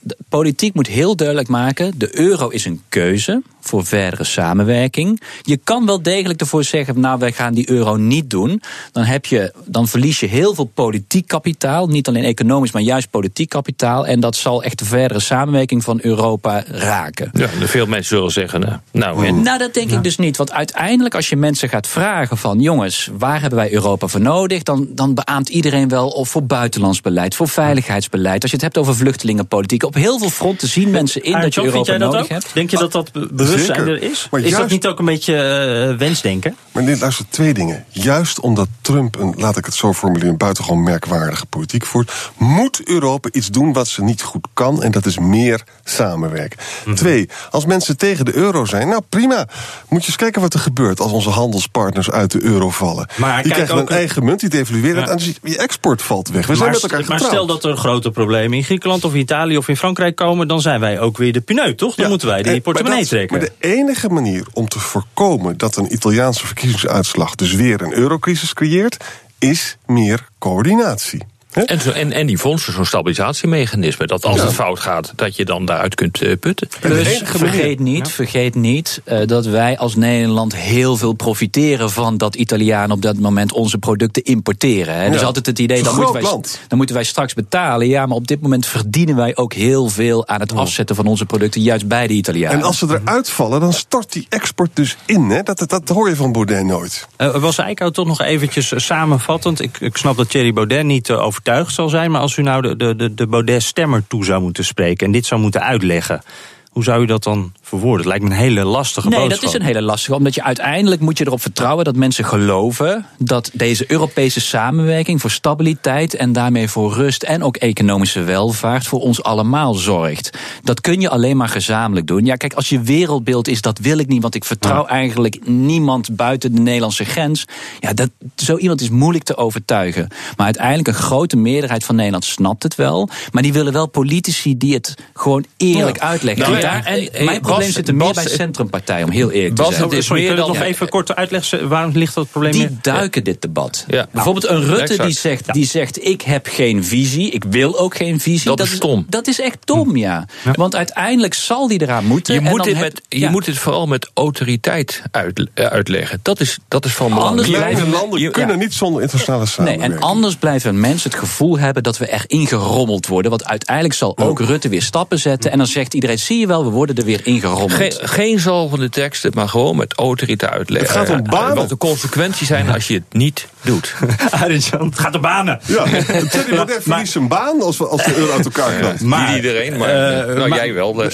de 0.01 0.17
Politiek 0.29 0.75
moet 0.75 0.87
heel 0.87 1.17
duidelijk 1.17 1.49
maken: 1.49 1.93
de 1.97 2.19
euro 2.19 2.49
is 2.49 2.65
een 2.65 2.83
keuze 2.89 3.43
voor 3.61 3.87
verdere 3.87 4.25
samenwerking. 4.25 5.21
Je 5.43 5.61
kan 5.65 5.87
wel 5.87 6.03
degelijk 6.03 6.41
ervoor 6.41 6.65
zeggen: 6.65 7.01
nou, 7.01 7.19
wij 7.19 7.33
gaan 7.33 7.54
die 7.55 7.71
euro 7.71 7.97
niet 7.97 8.31
doen. 8.31 8.63
Dan, 8.93 9.05
heb 9.05 9.27
je, 9.27 9.53
dan 9.65 9.89
verlies 9.89 10.21
je 10.21 10.27
heel 10.27 10.55
veel 10.55 10.71
politiek 10.75 11.29
kapitaal. 11.29 11.87
Niet 11.87 12.09
alleen 12.09 12.25
economisch, 12.25 12.73
maar 12.73 12.83
juist 12.83 13.11
politiek 13.11 13.49
kapitaal. 13.49 14.07
En 14.07 14.21
dat 14.21 14.37
zal 14.37 14.63
echt 14.63 14.79
de 14.79 14.85
verdere 14.85 15.21
samenwerking 15.21 15.85
van 15.85 15.99
Europa 16.03 16.65
raken. 16.69 17.31
Ja, 17.33 17.49
veel 17.49 17.87
mensen 17.87 18.17
zullen 18.17 18.33
zeggen, 18.33 18.65
eh, 18.67 18.75
nou 18.93 19.27
en? 19.27 19.43
Nou, 19.43 19.59
dat 19.59 19.75
denk 19.75 19.91
ik 19.91 20.03
dus 20.03 20.17
niet. 20.17 20.37
Want 20.37 20.53
uiteindelijk, 20.53 21.15
als 21.15 21.29
je 21.29 21.37
mensen 21.37 21.69
gaat 21.69 21.87
vragen 21.87 22.37
van... 22.37 22.61
jongens, 22.61 23.11
waar 23.19 23.41
hebben 23.41 23.59
wij 23.59 23.73
Europa 23.73 24.07
voor 24.07 24.21
nodig? 24.21 24.63
Dan, 24.63 24.87
dan 24.91 25.15
beaamt 25.15 25.49
iedereen 25.49 25.89
wel 25.89 26.09
of 26.09 26.29
voor 26.29 26.45
buitenlands 26.45 27.01
beleid, 27.01 27.35
voor 27.35 27.49
veiligheidsbeleid. 27.49 28.43
Als 28.43 28.51
je 28.51 28.57
het 28.57 28.65
hebt 28.65 28.79
over 28.79 28.97
vluchtelingenpolitiek. 28.97 29.85
Op 29.85 29.95
heel 29.95 30.19
veel 30.19 30.31
fronten 30.31 30.69
zien 30.69 30.91
mensen 30.91 31.23
in 31.23 31.41
dat 31.41 31.55
je 31.55 31.65
Europa 31.65 31.91
jij 31.91 31.99
dat 31.99 32.09
nodig 32.09 32.25
ook? 32.25 32.29
hebt. 32.29 32.51
Denk 32.55 32.71
je 32.71 32.77
dat 32.77 32.93
dat 32.93 33.13
be- 33.13 33.29
bewustzijn 33.33 33.79
Zeker. 33.79 33.93
er 33.93 34.03
is? 34.03 34.29
Maar 34.31 34.41
is 34.41 34.51
dat 34.51 34.71
niet 34.71 34.87
ook 34.87 34.99
een 34.99 35.05
beetje 35.05 35.37
eh, 35.37 35.99
wensdenken? 35.99 36.57
Maar 36.73 36.85
dit 36.85 37.01
luister 37.01 37.27
twee 37.45 37.67
dingen. 37.67 37.85
Juist 37.89 38.41
omdat 38.41 38.69
Trump 38.81 39.19
een, 39.19 39.35
laat 39.37 39.57
ik 39.57 39.65
het 39.65 39.75
zo 39.75 39.93
formuleren, 39.93 40.37
buitengewoon 40.37 40.83
merkwaardige 40.83 41.47
politiek 41.47 41.87
voert, 41.87 42.13
moet 42.39 42.81
Europa 42.89 43.29
iets 43.33 43.49
doen 43.49 43.73
wat 43.73 43.89
ze 43.89 44.03
niet 44.03 44.23
goed 44.23 44.47
kan, 44.55 44.83
en 44.83 44.91
dat 44.91 45.07
is 45.07 45.19
meer 45.19 45.63
samenwerken. 45.85 46.59
Mhm. 46.85 46.95
Twee, 46.97 47.29
als 47.51 47.65
mensen 47.67 47.97
tegen 47.97 48.25
de 48.25 48.35
euro 48.35 48.65
zijn, 48.65 48.89
nou 48.89 49.03
prima. 49.09 49.47
Moet 49.89 50.01
je 50.01 50.07
eens 50.07 50.17
kijken 50.17 50.41
wat 50.41 50.55
er 50.55 50.61
gebeurt 50.61 51.01
als 51.01 51.13
onze 51.13 51.31
handelspartners 51.31 52.11
uit 52.11 52.31
de 52.31 52.43
euro 52.43 52.71
vallen. 52.71 53.09
Maar 53.17 53.43
die 53.43 53.53
krijgen 53.53 53.77
een 53.79 53.89
eigen 53.89 54.25
munt, 54.25 54.41
die 54.41 54.49
devalueren 54.49 55.03
Ja. 55.03 55.09
en 55.09 55.17
dus 55.17 55.33
je 55.43 55.59
export 55.59 56.03
valt 56.03 56.29
weg. 56.29 56.47
We 56.47 56.55
zijn 56.55 56.59
maar, 56.59 56.81
met 56.83 56.83
elkaar 56.83 56.99
maar 57.09 57.19
getrouwd. 57.19 57.33
stel 57.33 57.47
dat 57.47 57.65
er 57.65 57.77
grote 57.77 58.11
problemen 58.11 58.57
in 58.59 58.65
Griekenland 58.65 59.05
of 59.05 59.15
Italië 59.15 59.57
of 59.57 59.69
in 59.69 59.77
Frankrijk 59.77 60.17
komen, 60.17 60.49
dan 60.49 60.61
zijn 60.61 60.81
wij 60.81 61.01
ook 61.01 61.17
weer 61.19 61.33
de 61.33 61.41
pineut, 61.41 61.79
toch? 61.79 61.95
Dan 61.95 62.05
Ja, 62.05 62.11
moeten 62.11 62.29
wij 62.29 62.37
en- 62.37 62.43
die 62.43 62.53
maar 62.53 62.61
portemonnee 62.63 63.01
dat- 63.01 63.09
trekken. 63.09 63.39
Maar 63.39 63.47
de 63.47 63.69
enige 63.69 64.09
manier 64.09 64.47
om 64.53 64.69
te 64.69 64.79
voorkomen 64.79 65.57
dat 65.59 65.77
een 65.77 65.93
Italiaanse 65.93 66.47
verkiezingsuitslag 66.47 67.34
dus 67.39 67.53
weer 67.53 67.83
een 67.83 67.93
eurocrisis 67.93 68.53
creëert, 68.53 69.05
is 69.39 69.77
meer 69.87 70.29
coördinatie. 70.39 71.27
En, 71.55 71.81
zo, 71.81 71.91
en, 71.91 72.13
en 72.13 72.27
die 72.27 72.39
fondsen, 72.39 72.73
zo'n 72.73 72.85
stabilisatiemechanisme, 72.85 74.07
dat 74.07 74.25
als 74.25 74.41
het 74.43 74.53
fout 74.53 74.81
gaat, 74.81 75.13
dat 75.17 75.37
je 75.37 75.45
dan 75.45 75.65
daaruit 75.65 75.95
kunt 75.95 76.21
eh, 76.23 76.33
putten. 76.41 76.69
Dus 76.81 76.91
manier- 76.91 77.27
vergeet 77.27 77.79
niet, 77.81 78.09
vergeet 78.09 78.55
niet 78.55 79.01
eh, 79.05 79.27
dat 79.27 79.47
wij 79.47 79.79
als 79.79 79.97
Nederland 79.97 80.55
heel 80.57 80.97
veel 80.97 81.13
profiteren 81.13 81.91
van 81.91 82.17
dat 82.17 82.35
Italianen 82.35 82.91
op 82.97 83.03
dat 83.03 83.19
moment 83.19 83.53
onze 83.53 83.79
producten 83.79 84.23
importeren. 84.23 84.95
Hè. 84.95 85.11
Dus 85.11 85.21
Ja. 85.21 85.27
altijd 85.27 85.47
het 85.47 85.59
idee, 85.59 85.83
dan 85.83 85.95
moeten, 85.95 86.13
wij, 86.13 86.23
dan 86.69 86.79
moeten 86.79 86.95
wij 86.97 87.05
straks 87.05 87.35
betalen. 87.35 87.89
Ja, 87.89 88.07
maar 88.07 88.17
op 88.17 88.27
dit 88.27 88.41
moment 88.41 88.67
verdienen 88.67 89.17
wij 89.17 89.37
ook 89.37 89.53
heel 89.53 89.89
veel 89.89 90.27
aan 90.29 90.41
het 90.41 90.53
afzetten 90.53 90.97
van 90.97 91.07
onze 91.07 91.25
producten, 91.27 91.61
juist 91.61 91.89
bij 91.89 92.07
de 92.07 92.15
Italianen. 92.15 92.59
En 92.59 92.65
als 92.65 92.79
ze 92.79 92.87
eruit 93.05 93.31
vallen, 93.31 93.61
dan 93.61 93.73
stort 93.73 94.13
die 94.13 94.27
export 94.29 94.71
dus 94.75 94.97
in. 95.07 95.31
Hè? 95.31 95.43
Dat, 95.43 95.59
dat, 95.59 95.71
dat 95.71 95.89
hoor 95.89 96.09
je 96.09 96.17
van 96.17 96.33
Baudet 96.33 96.65
nooit. 96.65 97.07
Eh, 97.17 97.37
was 97.37 97.59
Eickhout 97.59 97.95
toch 97.95 98.07
nog 98.07 98.21
eventjes 98.21 98.73
samenvattend? 98.77 99.61
Ik, 99.61 99.81
ik 99.81 99.97
snap 99.97 100.17
dat 100.17 100.31
Thierry 100.31 100.53
Baudet 100.53 100.85
niet 100.85 101.09
eh, 101.11 101.23
overtuigd 101.51 101.75
zal 101.75 101.89
zijn... 101.89 102.11
maar 102.11 102.21
als 102.21 102.37
u 102.37 102.43
nou 102.43 102.63
de, 102.63 102.77
de, 102.77 102.97
de, 102.97 103.15
de 103.15 103.27
Baudet-stemmer 103.27 104.07
toe 104.07 104.25
zou 104.25 104.43
moeten 104.43 104.65
spreken... 104.65 105.07
en 105.07 105.13
dit 105.13 105.27
zou 105.27 105.41
moeten 105.41 105.63
uitleggen... 105.63 106.23
hoe 106.69 106.85
zou 106.85 107.03
u 107.03 107.07
dat 107.07 107.23
dan 107.23 107.53
verwoorden? 107.67 107.99
Het 107.99 108.07
lijkt 108.07 108.25
me 108.25 108.31
een 108.31 108.37
hele 108.51 108.65
lastige 108.65 109.09
Nee, 109.09 109.19
boodschap. 109.19 109.41
dat 109.41 109.51
is 109.55 109.59
een 109.61 109.67
hele 109.67 109.83
lastige. 109.83 110.15
Omdat 110.17 110.35
je 110.35 110.43
uiteindelijk 110.43 111.01
moet 111.01 111.19
je 111.19 111.27
erop 111.27 111.41
vertrouwen 111.41 111.85
dat 111.85 111.97
mensen 111.97 112.25
geloven 112.25 113.07
dat 113.19 113.51
deze 113.53 113.85
Europese 113.91 114.41
samenwerking 114.41 115.21
voor 115.21 115.31
stabiliteit 115.31 116.15
en 116.15 116.33
daarmee 116.33 116.69
voor 116.69 116.93
rust 116.95 117.23
en 117.23 117.43
ook 117.43 117.57
economische 117.57 118.23
welvaart 118.23 118.87
voor 118.87 119.01
ons 119.01 119.23
allemaal 119.23 119.75
zorgt. 119.75 120.31
Dat 120.63 120.81
kun 120.81 121.01
je 121.01 121.09
alleen 121.09 121.37
maar 121.37 121.49
gezamenlijk 121.49 122.07
doen. 122.07 122.25
Ja, 122.25 122.37
kijk, 122.37 122.53
als 122.53 122.69
je 122.69 122.81
wereldbeeld 122.81 123.49
is, 123.49 123.61
dat 123.61 123.79
wil 123.79 123.99
ik 123.99 124.07
niet, 124.07 124.23
want 124.23 124.35
ik 124.35 124.45
vertrouw 124.45 124.87
eigenlijk 124.87 125.49
niemand 125.49 126.17
buiten 126.17 126.55
de 126.55 126.61
Nederlandse 126.61 127.05
grens. 127.05 127.45
Ja, 127.81 127.93
dat, 127.93 128.11
zo 128.37 128.57
iemand 128.57 128.81
is 128.81 128.89
moeilijk 128.91 129.25
te 129.25 129.37
overtuigen. 129.37 130.09
Maar 130.37 130.47
uiteindelijk 130.47 130.89
een 130.89 130.95
grote 130.95 131.37
meerderheid 131.37 131.85
van 131.85 131.95
Nederland 131.97 132.25
snapt 132.25 132.63
het 132.63 132.75
wel. 132.75 133.09
Maar 133.33 133.43
die 133.43 133.53
willen 133.53 133.73
wel 133.73 133.87
politici 133.87 134.57
die 134.59 134.75
het 134.75 134.95
gewoon 135.15 135.45
eerlijk 135.57 135.97
Ja. 135.97 136.03
uitleggen. 136.03 136.43
Nou 136.43 136.55
En 136.57 136.63
daar- 136.63 136.85
en- 136.85 137.25
mijn 137.25 137.41
probleem 137.55 137.67
Bas- 137.67 137.77
zit 137.77 137.89
er 137.89 137.95
meer 137.95 138.13
bij 138.13 138.29
centrumpartijen, 138.29 139.05
om 139.07 139.11
heel 139.11 139.31
eerlijk 139.31 139.55
Bas, 139.55 139.69
te 139.69 139.75
zijn. 139.75 139.89
het 139.89 139.99
is 139.99 140.07
Sorry, 140.07 140.21
meer 140.23 140.31
kun 140.31 140.41
je 140.41 140.47
dat 140.47 140.55
dan- 140.55 140.63
nog 140.63 140.73
even 140.75 140.89
kort 140.89 141.15
uitleggen? 141.17 141.69
Waarom 141.69 141.91
ligt 141.95 142.15
dat 142.15 142.31
probleem 142.31 142.53
Die 142.53 142.61
meer? 142.61 142.71
duiken 142.83 143.25
dit 143.25 143.43
debat. 143.43 143.85
Ja. 143.89 144.07
Bijvoorbeeld 144.13 144.49
een 144.49 144.65
Rutte 144.65 144.83
exact. 144.83 145.03
die 145.05 145.13
zegt, 145.17 145.53
die 145.53 145.67
zegt: 145.67 146.05
Ik 146.07 146.23
heb 146.23 146.47
geen 146.51 146.85
visie, 146.85 147.31
ik 147.31 147.45
wil 147.49 147.79
ook 147.79 147.97
geen 147.97 148.21
visie. 148.21 148.57
Dat 148.57 148.61
is 148.61 148.73
stom. 148.73 149.07
Dat 149.09 149.27
is 149.27 149.41
echt 149.41 149.59
dom, 149.65 149.97
ja. 149.97 150.27
Want 150.55 150.75
uiteindelijk 150.77 151.35
zal 151.35 151.69
die 151.69 151.83
eraan 151.83 152.05
moeten. 152.07 152.35
Je, 152.35 152.41
en 152.41 152.47
moet 152.49 152.59
dan 152.59 152.67
dit, 152.69 152.79
met, 152.79 153.01
je 153.09 153.19
ja. 153.19 153.31
moet 153.31 153.45
dit 153.45 153.59
vooral 153.59 153.87
met 153.87 154.11
autoriteit 154.15 155.03
uit, 155.11 155.47
eh, 155.55 155.67
uitleggen. 155.67 156.19
Dat 156.23 156.41
is, 156.41 156.59
dat 156.69 156.85
is 156.85 156.93
van 156.93 157.09
belang. 157.09 157.29
Anders 157.29 157.49
blijven- 157.49 157.91
landen 157.91 158.21
je- 158.21 158.31
kunnen 158.31 158.59
niet 158.59 158.75
zonder 158.75 159.03
internationale 159.03 159.43
Nee, 159.45 159.53
samenwerking. 159.53 159.95
en 159.95 160.01
anders 160.01 160.37
blijven 160.37 160.81
mensen 160.81 161.11
het 161.11 161.19
gevoel 161.19 161.59
hebben 161.59 161.83
dat 161.83 161.99
we 161.99 162.13
erin 162.13 162.47
gerommeld 162.47 163.07
worden. 163.07 163.31
Want 163.31 163.45
uiteindelijk 163.45 163.95
zal 163.95 164.19
ook 164.19 164.41
Rutte 164.41 164.69
weer 164.69 164.83
stappen 164.83 165.19
zetten. 165.19 165.51
En 165.51 165.59
dan 165.59 165.67
zegt 165.67 165.95
iedereen: 165.95 166.19
zie 166.19 166.39
je 166.39 166.47
wel, 166.47 166.65
we 166.65 166.71
worden 166.71 166.97
er 166.97 167.05
weer 167.05 167.21
ingerommeld. 167.23 167.43
Geen, 167.53 167.93
geen 167.93 168.41
zal 168.41 168.69
van 168.69 168.79
de 168.79 168.89
teksten, 168.89 169.31
maar 169.35 169.49
gewoon 169.49 169.77
met 169.77 169.95
autoriteit 169.95 170.51
uitleggen. 170.51 170.99
Het 170.99 171.09
gaat 171.09 171.19
om 171.19 171.25
banen. 171.25 171.55
Wat 171.55 171.69
de 171.69 171.77
consequenties 171.77 172.49
zijn 172.49 172.71
als 172.71 172.89
je 172.89 172.95
het 172.95 173.13
niet 173.13 173.49
doet. 173.61 173.95
Het 174.31 174.99
gaat 174.99 175.15
om 175.15 175.21
banen. 175.21 175.61
Ja, 175.67 175.85
Thierry 176.31 176.55
Baudet 176.55 176.83
verliest 176.87 177.13
zijn 177.13 177.29
baan 177.29 177.63
als, 177.63 177.77
we, 177.77 177.87
als 177.87 178.05
de 178.05 178.17
euro 178.17 178.33
uit 178.33 178.45
elkaar 178.45 178.73
knalt. 178.73 179.01
Maar- 179.01 179.27
niet 179.27 179.37
iedereen, 179.37 179.77
maar 179.77 179.89
eh, 179.89 180.35
nou, 180.35 180.49
maar- 180.49 180.59
jij 180.59 180.75
wel. 180.75 181.03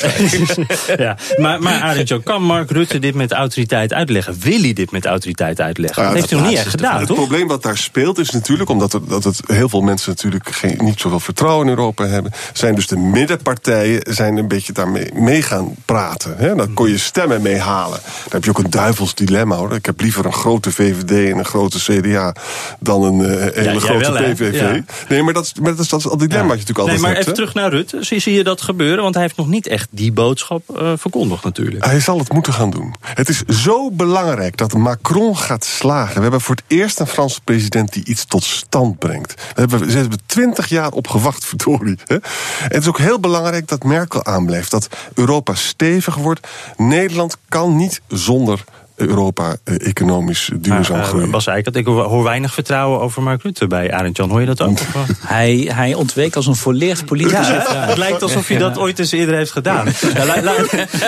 ja, 0.97 1.17
maar, 1.37 1.63
maar 1.63 2.05
kan 2.25 2.43
Mark 2.43 2.71
Rutte 2.71 2.99
dit 2.99 3.15
met 3.15 3.33
autoriteit 3.33 3.93
uitleggen? 3.93 4.37
Wil 4.41 4.61
hij 4.61 4.73
dit 4.73 4.91
met 4.91 5.07
autoriteit 5.07 5.61
uitleggen? 5.61 6.03
Ja, 6.03 6.09
dat 6.09 6.19
heeft 6.19 6.31
hij 6.31 6.39
nog 6.41 6.49
niet 6.49 6.59
echt 6.59 6.69
gedaan, 6.69 6.99
het 6.99 7.07
toch? 7.07 7.17
probleem 7.17 7.49
wat 7.49 7.63
daar 7.63 7.79
speelt 7.79 8.19
is 8.19 8.31
natuurlijk, 8.31 8.71
omdat 8.71 8.93
er, 8.93 9.09
dat 9.09 9.25
het 9.25 9.41
heel 9.47 9.69
veel 9.69 9.81
mensen 9.81 10.11
natuurlijk 10.11 10.49
geen, 10.51 10.79
niet 10.79 11.01
zoveel 11.01 11.21
vertrouwen 11.21 11.67
in 11.67 11.73
Europa 11.73 12.07
hebben, 12.07 12.33
zijn 12.53 12.75
dus 12.75 12.87
de 12.87 12.97
middenpartijen 12.97 14.15
zijn 14.15 14.37
een 14.37 14.49
beetje 14.49 14.73
daarmee 14.73 15.11
mee 15.15 15.43
gaan 15.43 15.75
praten. 15.85 16.20
Hè? 16.37 16.55
Daar 16.55 16.69
kon 16.69 16.89
je 16.89 16.99
stemmen 16.99 17.43
mee 17.43 17.59
halen. 17.59 17.99
Daar 18.03 18.33
heb 18.33 18.45
je 18.45 18.51
ook 18.51 18.59
een 18.59 18.71
duivels 18.71 19.15
dilemma 19.15 19.57
hoor. 19.57 19.75
Ik 19.75 19.87
heb 19.87 20.01
liever 20.01 20.27
een 20.27 20.33
grote 20.33 20.71
VVD 20.73 21.31
en 21.33 21.39
een 21.39 21.45
grote 21.45 21.79
CDA 21.79 22.35
dan 22.81 23.03
een 23.03 23.25
eh, 23.25 23.65
hele 23.65 23.81
grote 23.81 24.13
wel? 24.13 24.23
PVV. 24.33 24.61
Ja. 24.61 24.85
Nee, 25.09 25.23
maar 25.23 25.35
dat 25.35 25.45
is, 25.45 25.55
maar 25.61 25.71
dat 25.71 25.81
is, 25.81 25.89
dat 25.89 26.01
is 26.01 26.09
al 26.09 26.17
dilemma 26.17 26.47
wat 26.49 26.61
je 26.61 26.67
natuurlijk 26.67 26.79
Nee, 26.79 26.87
altijd 26.87 27.01
maar 27.01 27.11
hebt. 27.11 27.21
even 27.21 27.31
hè? 27.31 27.37
terug 27.37 27.55
naar 27.55 27.71
Rutte. 27.71 28.05
Zie, 28.05 28.19
zie 28.19 28.35
je 28.35 28.45
dat 28.45 28.63
gebeuren? 28.63 29.03
Want 29.03 29.15
hij 29.15 29.23
heeft 29.23 29.37
nog 29.37 29.49
niet 29.49 29.67
echt 29.67 29.89
die 29.91 30.13
boodschap 30.13 30.77
eh, 30.77 30.93
verkondigd 30.97 31.45
natuurlijk. 31.45 31.85
Hij 31.85 32.01
zal 32.01 32.19
het 32.19 32.33
moeten 32.33 32.53
gaan 32.53 32.71
doen. 32.71 32.95
Het 33.01 33.29
is 33.29 33.43
zo 33.45 33.91
belangrijk 33.91 34.57
dat 34.57 34.73
Macron 34.73 35.37
gaat 35.37 35.65
slagen. 35.65 36.15
We 36.15 36.23
hebben 36.23 36.41
voor 36.41 36.55
het 36.55 36.65
eerst 36.67 37.01
een 37.01 37.07
Franse 37.07 37.41
president 37.45 37.93
die 37.93 38.05
iets 38.05 38.25
tot 38.25 38.45
stand 38.45 38.99
brengt. 38.99 39.35
We 39.55 39.61
hebben, 39.61 39.91
ze 39.91 39.99
hebben 39.99 40.19
twintig 40.27 40.69
jaar 40.69 40.91
op 40.91 41.09
gewacht, 41.09 41.45
verdorie. 41.51 41.99
Hè? 42.05 42.15
En 42.15 42.21
het 42.69 42.83
is 42.83 42.89
ook 42.89 42.99
heel 42.99 43.21
belangrijk 43.21 43.69
dat 43.69 43.85
Merkel 43.85 44.25
aanblijft. 44.25 44.71
Dat 44.71 44.89
Europa 45.15 45.55
stevig 45.55 46.10
wordt. 46.17 46.49
Nederland 46.77 47.37
kan 47.49 47.77
niet 47.77 48.01
zonder 48.09 48.65
Europa 48.97 49.57
eh, 49.65 49.87
economisch 49.87 50.51
duurzaam 50.57 50.97
Maar, 50.97 51.05
eh, 51.05 51.09
groeien. 51.09 51.31
Bas 51.31 51.47
Eickert, 51.47 51.77
ik 51.77 51.87
hoor 51.87 52.23
weinig 52.23 52.55
vertrouwen 52.55 53.01
over 53.01 53.23
Mark 53.23 53.43
Rutte 53.43 53.67
bij 53.67 53.93
Arend 53.93 54.17
Jan. 54.17 54.31
Hoor 54.31 54.41
je 54.41 54.47
dat 54.47 54.61
ook? 54.63 54.71
Of? 54.71 54.95
Hij, 55.27 55.71
hij 55.75 55.95
ontweek 55.95 56.37
als 56.37 56.47
een 56.47 56.57
volleerd 56.57 57.05
politicus. 57.07 57.49
Ja, 57.49 57.65
het 57.87 57.97
lijkt 57.97 58.23
alsof 58.23 58.49
hij 58.49 58.59
dat 58.59 58.79
ooit 58.79 58.99
eens 58.99 59.13
eerder 59.13 59.35
heeft 59.35 59.53
gedaan. 59.53 59.87
Ja, 60.15 60.25
la- 60.27 60.43
la- 60.43 60.53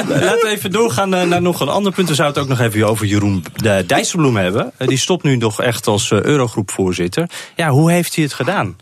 laten 0.08 0.40
we 0.40 0.48
even 0.48 0.70
doorgaan 0.70 1.14
eh, 1.14 1.22
naar 1.26 1.42
nog 1.42 1.60
een 1.60 1.68
ander 1.68 1.92
punt. 1.92 2.08
We 2.08 2.14
zouden 2.14 2.42
het 2.42 2.50
ook 2.52 2.58
nog 2.58 2.66
even 2.66 2.88
over 2.88 3.06
Jeroen 3.06 3.44
de 3.54 3.84
Dijsselbloem 3.86 4.36
hebben. 4.36 4.72
Die 4.78 4.98
stopt 4.98 5.22
nu 5.22 5.36
nog 5.36 5.60
echt 5.62 5.86
als 5.86 6.10
Eurogroepvoorzitter. 6.10 7.30
Ja, 7.56 7.68
hoe 7.68 7.90
heeft 7.90 8.14
hij 8.14 8.24
het 8.24 8.32
gedaan? 8.34 8.76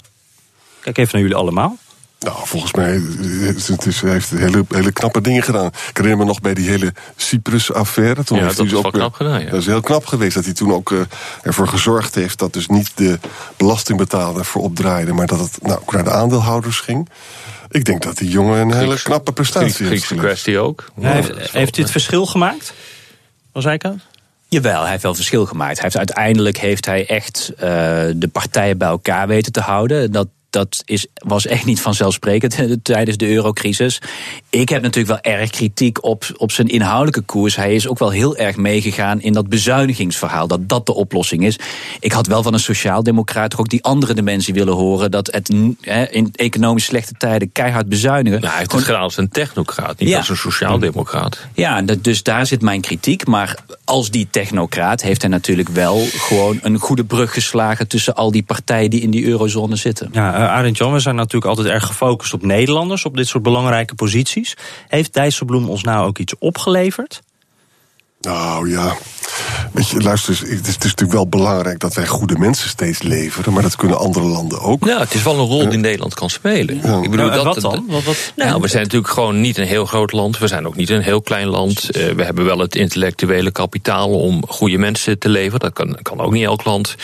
Kijk 0.81 0.99
even 0.99 1.11
naar 1.13 1.23
jullie 1.23 1.37
allemaal. 1.37 1.77
Nou, 2.27 2.37
volgens 2.45 2.73
mij 2.73 3.01
het 3.69 3.87
is, 3.87 4.01
hij 4.01 4.11
heeft 4.11 4.31
hele, 4.31 4.65
hele 4.69 4.93
knappe 4.93 5.21
dingen 5.21 5.43
gedaan. 5.43 5.67
Ik 5.67 5.97
herinner 5.97 6.19
me 6.19 6.25
nog 6.25 6.41
bij 6.41 6.55
die 6.55 6.69
hele 6.69 6.93
Cyprus-affaire. 7.17 8.25
Toen 8.25 8.37
Ja, 8.39 8.45
heeft 8.45 8.57
dat 8.57 8.67
hij 8.67 8.79
is 8.79 8.85
ook, 8.85 8.93
wel 8.93 8.93
eh, 8.93 8.99
knap 8.99 9.15
gedaan, 9.15 9.41
ja. 9.45 9.51
Dat 9.51 9.61
is 9.61 9.67
heel 9.67 9.81
knap 9.81 10.07
geweest 10.07 10.35
dat 10.35 10.45
hij 10.45 10.53
toen 10.55 10.73
ook 10.73 10.93
eh, 10.93 10.99
ervoor 11.43 11.69
gezorgd 11.69 12.15
heeft... 12.15 12.39
dat 12.39 12.53
dus 12.53 12.67
niet 12.67 12.91
de 12.95 13.19
belastingbetaler 13.57 14.45
voorop 14.45 14.77
draaide... 14.77 15.13
maar 15.13 15.27
dat 15.27 15.39
het 15.41 15.59
nou, 15.63 15.81
ook 15.81 15.93
naar 15.93 16.05
de 16.05 16.11
aandeelhouders 16.11 16.81
ging. 16.81 17.09
Ik 17.69 17.85
denk 17.85 18.03
dat 18.03 18.17
die 18.17 18.29
jongen 18.31 18.59
een 18.61 18.73
hele 18.73 18.87
Grieks- 18.87 19.03
knappe 19.03 19.33
prestatie 19.33 19.69
Griekse 19.69 19.85
heeft 19.93 20.05
geleverd. 20.05 20.29
kwestie 20.33 20.59
ook. 20.59 20.91
Hij 21.01 21.13
heeft, 21.13 21.29
heeft 21.53 21.75
hij 21.75 21.85
het 21.85 21.91
verschil 21.91 22.27
gemaakt? 22.27 22.73
Bas 23.53 23.65
Eickert? 23.65 24.07
Jawel, 24.49 24.81
hij 24.83 24.91
heeft 24.91 25.03
wel 25.03 25.15
verschil 25.15 25.47
gemaakt. 25.47 25.75
Hij 25.75 25.83
heeft, 25.83 25.97
uiteindelijk 25.97 26.57
heeft 26.59 26.87
hij 26.87 27.07
echt 27.07 27.53
eh, 27.57 27.69
de 28.17 28.29
partijen 28.33 28.79
bij 28.79 28.89
elkaar 28.89 29.27
weten 29.29 29.53
te 29.53 29.61
houden. 29.61 30.13
Dat, 30.13 30.29
dat 30.51 30.83
is, 30.85 31.07
was 31.15 31.47
echt 31.47 31.65
niet 31.65 31.81
vanzelfsprekend 31.81 32.57
tijdens 32.83 33.17
de 33.17 33.29
eurocrisis. 33.29 34.01
Ik 34.51 34.69
heb 34.69 34.83
natuurlijk 34.83 35.23
wel 35.25 35.35
erg 35.35 35.51
kritiek 35.51 36.05
op, 36.05 36.25
op 36.37 36.53
zijn 36.53 36.69
inhoudelijke 36.69 37.21
koers. 37.21 37.57
Hij 37.57 37.75
is 37.75 37.89
ook 37.89 37.99
wel 37.99 38.11
heel 38.11 38.37
erg 38.37 38.57
meegegaan 38.57 39.21
in 39.21 39.33
dat 39.33 39.49
bezuinigingsverhaal. 39.49 40.47
Dat 40.47 40.69
dat 40.69 40.87
de 40.87 40.95
oplossing 40.95 41.45
is. 41.45 41.59
Ik 42.01 42.13
had 42.13 42.27
wel 42.27 42.43
van 42.43 42.53
een 42.55 42.61
sociaaldemocraat 42.61 43.57
ook 43.57 43.69
die 43.69 43.85
andere 43.85 44.15
dimensie 44.15 44.55
willen 44.55 44.75
horen. 44.75 45.11
Dat 45.11 45.27
het 45.33 45.53
hè, 45.81 46.05
in 46.05 46.29
economisch 46.33 46.85
slechte 46.85 47.15
tijden 47.19 47.53
keihard 47.53 47.89
bezuinigen. 47.89 48.39
Nou, 48.41 48.51
hij 48.51 48.59
heeft 48.59 48.73
het 48.73 48.85
gedaan 48.85 49.01
als 49.01 49.17
een 49.17 49.29
technocraat, 49.29 49.99
niet 49.99 50.09
Ja. 50.09 50.19
als 50.19 50.29
een 50.29 50.37
sociaaldemocraat. 50.37 51.47
Ja, 51.55 51.83
dus 51.83 52.23
daar 52.23 52.47
zit 52.47 52.63
mijn 52.63 52.81
kritiek. 52.81 53.27
Maar 53.27 53.55
als 53.85 54.11
die 54.11 54.29
technocraat 54.31 55.03
heeft 55.03 55.21
hij 55.21 55.31
natuurlijk 55.31 55.69
wel 55.69 56.07
gewoon 56.11 56.59
een 56.63 56.79
goede 56.79 57.05
brug 57.05 57.33
geslagen 57.33 57.89
tussen 57.89 58.15
al 58.15 58.31
die 58.31 58.43
partijen 58.43 58.91
die 58.91 59.01
in 59.01 59.11
die 59.11 59.27
eurozone 59.27 59.77
zitten. 59.77 60.09
Ja, 60.13 60.40
Arend 60.49 60.77
Jan, 60.77 60.93
we 60.93 60.99
zijn 60.99 61.15
natuurlijk 61.15 61.45
altijd 61.45 61.67
erg 61.75 61.87
gefocust 61.87 62.33
op 62.33 62.43
Nederlanders, 62.43 63.05
op 63.05 63.17
dit 63.17 63.27
soort 63.27 63.43
belangrijke 63.43 63.95
posities. 63.95 64.57
Heeft 64.89 65.15
Dijsselbloem 65.15 65.69
ons 65.69 65.83
nou 65.83 66.07
ook 66.07 66.19
iets 66.19 66.35
opgeleverd? 66.39 67.23
Nou 68.21 68.71
ja, 68.71 68.97
weet 69.73 69.89
je, 69.89 70.01
luister 70.01 70.31
eens, 70.31 70.41
het 70.41 70.49
is, 70.51 70.57
het 70.57 70.85
is 70.85 70.91
natuurlijk 70.91 71.13
wel 71.13 71.29
belangrijk 71.29 71.79
dat 71.79 71.95
wij 71.95 72.07
goede 72.07 72.39
mensen 72.39 72.69
steeds 72.69 73.03
leveren, 73.03 73.53
maar 73.53 73.63
dat 73.63 73.77
kunnen 73.77 73.99
andere 73.99 74.27
landen 74.27 74.61
ook. 74.61 74.85
Ja, 74.85 74.99
het 74.99 75.15
is 75.15 75.23
wel 75.23 75.35
een 75.35 75.47
rol 75.47 75.69
die 75.69 75.79
Nederland 75.79 76.15
kan 76.15 76.31
spelen. 76.31 76.77
Ik 76.77 77.11
bedoel, 77.11 77.27
Nou, 77.27 77.31
dat, 77.31 77.45
wat 77.45 77.61
dan? 77.61 77.85
Wat, 77.89 78.05
wat, 78.05 78.33
Nou, 78.37 78.61
we 78.61 78.69
zijn 78.69 78.83
natuurlijk 78.83 79.13
gewoon 79.13 79.41
niet 79.41 79.59
een 79.59 79.67
heel 79.67 79.87
groot 79.87 80.13
land. 80.13 80.39
We 80.39 80.47
zijn 80.47 80.67
ook 80.67 80.77
niet 80.77 80.91
een 80.91 81.03
heel 81.03 81.23
klein 81.23 81.47
land. 81.47 81.91
Eh, 81.91 82.09
we 82.09 82.25
hebben 82.25 82.45
wel 82.45 82.59
het 82.59 82.77
intellectuele 82.77 83.51
kapitaal 83.51 84.11
om 84.21 84.47
goede 84.49 84.79
mensen 84.79 85.19
te 85.19 85.29
leveren. 85.29 85.61
Dat 85.61 85.73
kan, 85.73 85.99
kan 86.03 86.21
ook 86.21 86.33
niet 86.33 86.45
elk 86.45 86.65
land. 86.65 86.95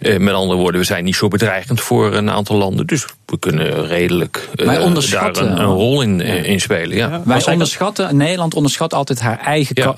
Eh, 0.00 0.18
met 0.18 0.34
andere 0.34 0.58
woorden, 0.58 0.80
we 0.80 0.86
zijn 0.86 1.04
niet 1.04 1.16
zo 1.16 1.28
bedreigend 1.28 1.80
voor 1.80 2.14
een 2.14 2.30
aantal 2.30 2.56
landen. 2.56 2.86
Dus 2.86 3.06
we 3.26 3.38
kunnen 3.38 3.86
redelijk 3.86 4.48
eh, 4.54 4.66
daar 4.66 5.36
een, 5.36 5.60
een 5.60 5.64
rol 5.64 6.02
in, 6.02 6.20
in 6.20 6.60
spelen. 6.60 6.96
Ja. 6.96 7.22
Wij 7.24 7.46
onderschatten, 7.46 8.16
Nederland 8.16 8.54
onderschat 8.54 8.94
altijd 8.94 9.20
haar 9.20 9.38
eigen 9.38 9.74
Ja. 9.78 9.94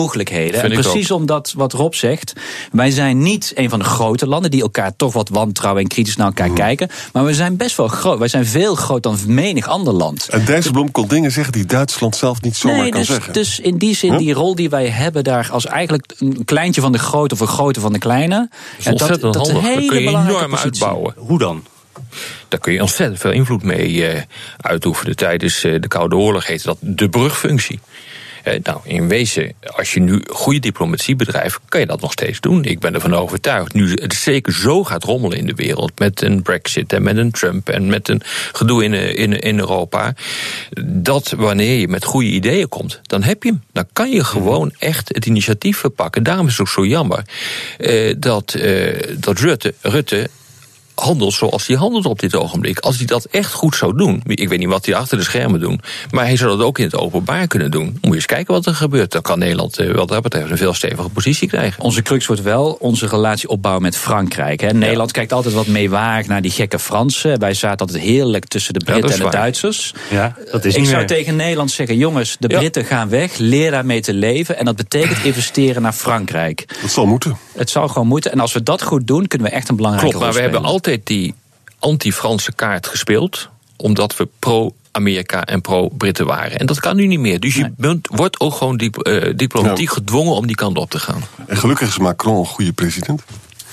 Mogelijkheden. 0.00 0.60
Vind 0.60 0.72
En 0.72 0.80
precies 0.80 1.10
omdat 1.10 1.52
wat 1.56 1.72
Rob 1.72 1.92
zegt, 1.92 2.32
wij 2.72 2.90
zijn 2.90 3.22
niet 3.22 3.52
een 3.54 3.70
van 3.70 3.78
de 3.78 3.84
grote 3.84 4.26
landen 4.26 4.50
die 4.50 4.62
elkaar 4.62 4.96
toch 4.96 5.12
wat 5.12 5.28
wantrouwen 5.28 5.82
en 5.82 5.88
kritisch 5.88 6.16
naar 6.16 6.26
elkaar 6.26 6.50
kijken. 6.50 6.88
Maar 7.12 7.24
we 7.24 7.34
zijn 7.34 7.56
best 7.56 7.76
wel 7.76 7.88
groot. 7.88 8.18
Wij 8.18 8.28
zijn 8.28 8.46
veel 8.46 8.74
groter 8.74 9.10
dan 9.10 9.18
menig 9.26 9.68
ander 9.68 9.92
land. 9.92 10.28
En 10.28 10.44
Dijsselbloem 10.44 10.90
kon 10.92 11.08
dingen 11.08 11.30
zeggen 11.32 11.52
die 11.52 11.64
Duitsland 11.66 12.16
zelf 12.16 12.40
niet 12.42 12.56
zomaar 12.56 12.78
nee, 12.78 12.90
kan 12.90 13.00
dus, 13.00 13.08
zeggen. 13.08 13.32
dus 13.32 13.60
in 13.60 13.78
die 13.78 13.94
zin, 13.94 14.08
Huh? 14.10 14.18
die 14.18 14.32
rol 14.32 14.54
die 14.54 14.70
wij 14.70 14.88
hebben 14.88 15.24
daar 15.24 15.48
als 15.50 15.66
eigenlijk 15.66 16.12
een 16.18 16.44
kleintje 16.44 16.80
van 16.80 16.92
de 16.92 16.98
grote 16.98 17.34
of 17.34 17.40
een 17.40 17.46
grote 17.46 17.80
van 17.80 17.92
de 17.92 17.98
kleine. 17.98 18.48
Dat 18.82 18.98
dat, 18.98 19.20
dat 19.20 19.32
Dat 19.32 19.50
hele 19.50 19.86
kun 19.86 20.02
je 20.02 20.08
enorm 20.08 20.50
positie. 20.50 20.60
uitbouwen. 20.62 21.14
Hoe 21.16 21.38
dan? 21.38 21.64
Daar 22.48 22.60
kun 22.60 22.72
je 22.72 22.80
ontzettend 22.80 23.20
veel 23.20 23.30
invloed 23.30 23.62
mee 23.62 24.06
eh, 24.06 24.22
uitoefenen. 24.56 25.16
Tijdens 25.16 25.64
eh, 25.64 25.80
de 25.80 25.88
Koude 25.88 26.16
Oorlog 26.16 26.46
heette 26.46 26.64
dat 26.64 26.76
de 26.80 27.08
brugfunctie. 27.08 27.80
Eh, 28.42 28.54
nou, 28.62 28.80
in 28.84 29.08
wezen, 29.08 29.52
als 29.76 29.94
je 29.94 30.00
nu 30.00 30.22
goede 30.30 30.58
diplomatie 30.58 31.16
bedrijft, 31.16 31.60
kan 31.68 31.80
je 31.80 31.86
dat 31.86 32.00
nog 32.00 32.12
steeds 32.12 32.40
doen. 32.40 32.64
Ik 32.64 32.78
ben 32.78 32.94
ervan 32.94 33.14
overtuigd. 33.14 33.74
Nu 33.74 33.92
het 33.92 34.14
zeker 34.14 34.52
zo 34.52 34.84
gaat 34.84 35.04
rommelen 35.04 35.38
in 35.38 35.46
de 35.46 35.54
wereld. 35.54 35.98
Met 35.98 36.22
een 36.22 36.42
Brexit 36.42 36.92
en 36.92 37.02
met 37.02 37.16
een 37.16 37.30
Trump 37.30 37.68
en 37.68 37.86
met 37.86 38.08
een 38.08 38.22
gedoe 38.52 38.84
in, 38.84 38.94
eh, 38.94 39.18
in, 39.18 39.38
in 39.38 39.58
Europa. 39.58 40.14
Dat 40.84 41.34
wanneer 41.36 41.78
je 41.78 41.88
met 41.88 42.04
goede 42.04 42.28
ideeën 42.28 42.68
komt, 42.68 43.00
dan 43.02 43.22
heb 43.22 43.42
je 43.42 43.48
hem. 43.48 43.62
Dan 43.72 43.86
kan 43.92 44.10
je 44.10 44.24
gewoon 44.24 44.72
echt 44.78 45.08
het 45.08 45.26
initiatief 45.26 45.78
verpakken. 45.78 46.22
Daarom 46.22 46.46
is 46.46 46.52
het 46.52 46.60
ook 46.60 46.68
zo 46.68 46.86
jammer 46.86 47.24
eh, 47.78 48.14
dat, 48.18 48.54
eh, 48.54 49.16
dat 49.18 49.38
Rutte, 49.38 49.74
Rutte 49.80 50.30
handelt 51.00 51.32
zoals 51.32 51.66
hij 51.66 51.76
handelt 51.76 52.06
op 52.06 52.18
dit 52.18 52.36
ogenblik. 52.36 52.78
Als 52.78 52.96
hij 52.96 53.06
dat 53.06 53.24
echt 53.24 53.52
goed 53.52 53.76
zou 53.76 53.96
doen. 53.96 54.22
Ik 54.24 54.48
weet 54.48 54.58
niet 54.58 54.68
wat 54.68 54.86
hij 54.86 54.94
achter 54.94 55.16
de 55.18 55.24
schermen 55.24 55.60
doet. 55.60 55.82
Maar 56.10 56.24
hij 56.24 56.36
zou 56.36 56.56
dat 56.56 56.66
ook 56.66 56.78
in 56.78 56.84
het 56.84 56.96
openbaar 56.96 57.46
kunnen 57.46 57.70
doen. 57.70 57.84
Moet 57.84 57.98
je 58.02 58.14
eens 58.14 58.26
kijken 58.26 58.54
wat 58.54 58.66
er 58.66 58.74
gebeurt. 58.74 59.12
Dan 59.12 59.22
kan 59.22 59.38
Nederland 59.38 59.78
eh, 59.78 59.94
wat 59.94 60.08
dat 60.08 60.22
betreft 60.22 60.50
een 60.50 60.56
veel 60.56 60.74
stevige 60.74 61.08
positie 61.08 61.48
krijgen. 61.48 61.82
Onze 61.82 62.02
crux 62.02 62.26
wordt 62.26 62.42
wel 62.42 62.76
onze 62.80 63.06
relatie 63.06 63.48
opbouwen 63.48 63.82
met 63.82 63.96
Frankrijk. 63.96 64.60
Hè. 64.60 64.72
Nederland 64.72 65.12
kijkt 65.12 65.32
altijd 65.32 65.54
wat 65.54 65.66
meewarig 65.66 66.26
naar 66.26 66.42
die 66.42 66.50
gekke 66.50 66.78
Fransen. 66.78 67.38
Wij 67.38 67.54
zaten 67.54 67.86
altijd 67.86 68.04
heerlijk 68.04 68.44
tussen 68.46 68.74
de 68.74 68.84
Britten 68.84 69.10
en 69.10 69.16
de 69.16 69.22
waar. 69.22 69.32
Duitsers. 69.32 69.94
Ja, 70.10 70.36
dat 70.52 70.64
is 70.64 70.74
Ik 70.74 70.84
zou 70.84 70.96
meer. 70.96 71.06
tegen 71.06 71.36
Nederland 71.36 71.70
zeggen: 71.70 71.96
jongens, 71.96 72.36
de 72.38 72.48
Ja. 72.48 72.58
Britten 72.58 72.84
gaan 72.84 73.08
weg. 73.08 73.36
Leer 73.36 73.70
daarmee 73.70 74.00
te 74.00 74.14
leven. 74.14 74.58
En 74.58 74.64
dat 74.64 74.76
betekent 74.76 75.24
investeren 75.24 75.82
naar 75.82 75.92
Frankrijk. 75.92 76.64
Dat 76.82 76.90
zal 76.90 77.06
moeten. 77.06 77.36
Het 77.60 77.70
zou 77.70 77.88
gewoon 77.88 78.08
moeten. 78.08 78.32
En 78.32 78.40
als 78.40 78.52
we 78.52 78.62
dat 78.62 78.82
goed 78.82 79.06
doen, 79.06 79.26
kunnen 79.26 79.48
we 79.48 79.54
echt 79.54 79.68
een 79.68 79.76
belangrijke 79.76 80.10
Klopt, 80.10 80.24
maar 80.24 80.34
we 80.34 80.40
hebben 80.42 80.64
altijd 80.64 81.06
die 81.06 81.34
anti-Franse 81.78 82.52
kaart 82.52 82.86
gespeeld. 82.86 83.48
Omdat 83.76 84.16
we 84.16 84.28
pro 84.38 84.74
pro-Amerika 84.90 85.44
en 85.44 85.60
pro-Britten 85.60 86.26
waren. 86.26 86.58
En 86.58 86.66
dat 86.66 86.80
kan 86.80 86.96
nu 86.96 87.06
niet 87.06 87.18
meer. 87.18 87.40
Dus 87.40 87.54
je 87.54 87.72
bent, 87.76 88.08
wordt 88.10 88.40
ook 88.40 88.54
gewoon 88.54 88.76
dip, 88.76 88.98
eh, 88.98 89.32
diplomatiek 89.36 89.90
gedwongen 89.90 90.32
om 90.32 90.46
die 90.46 90.56
kant 90.56 90.78
op 90.78 90.90
te 90.90 90.98
gaan. 90.98 91.22
En 91.46 91.56
gelukkig 91.56 91.88
is 91.88 91.98
Macron 91.98 92.38
een 92.38 92.46
goede 92.46 92.72
president. 92.72 93.22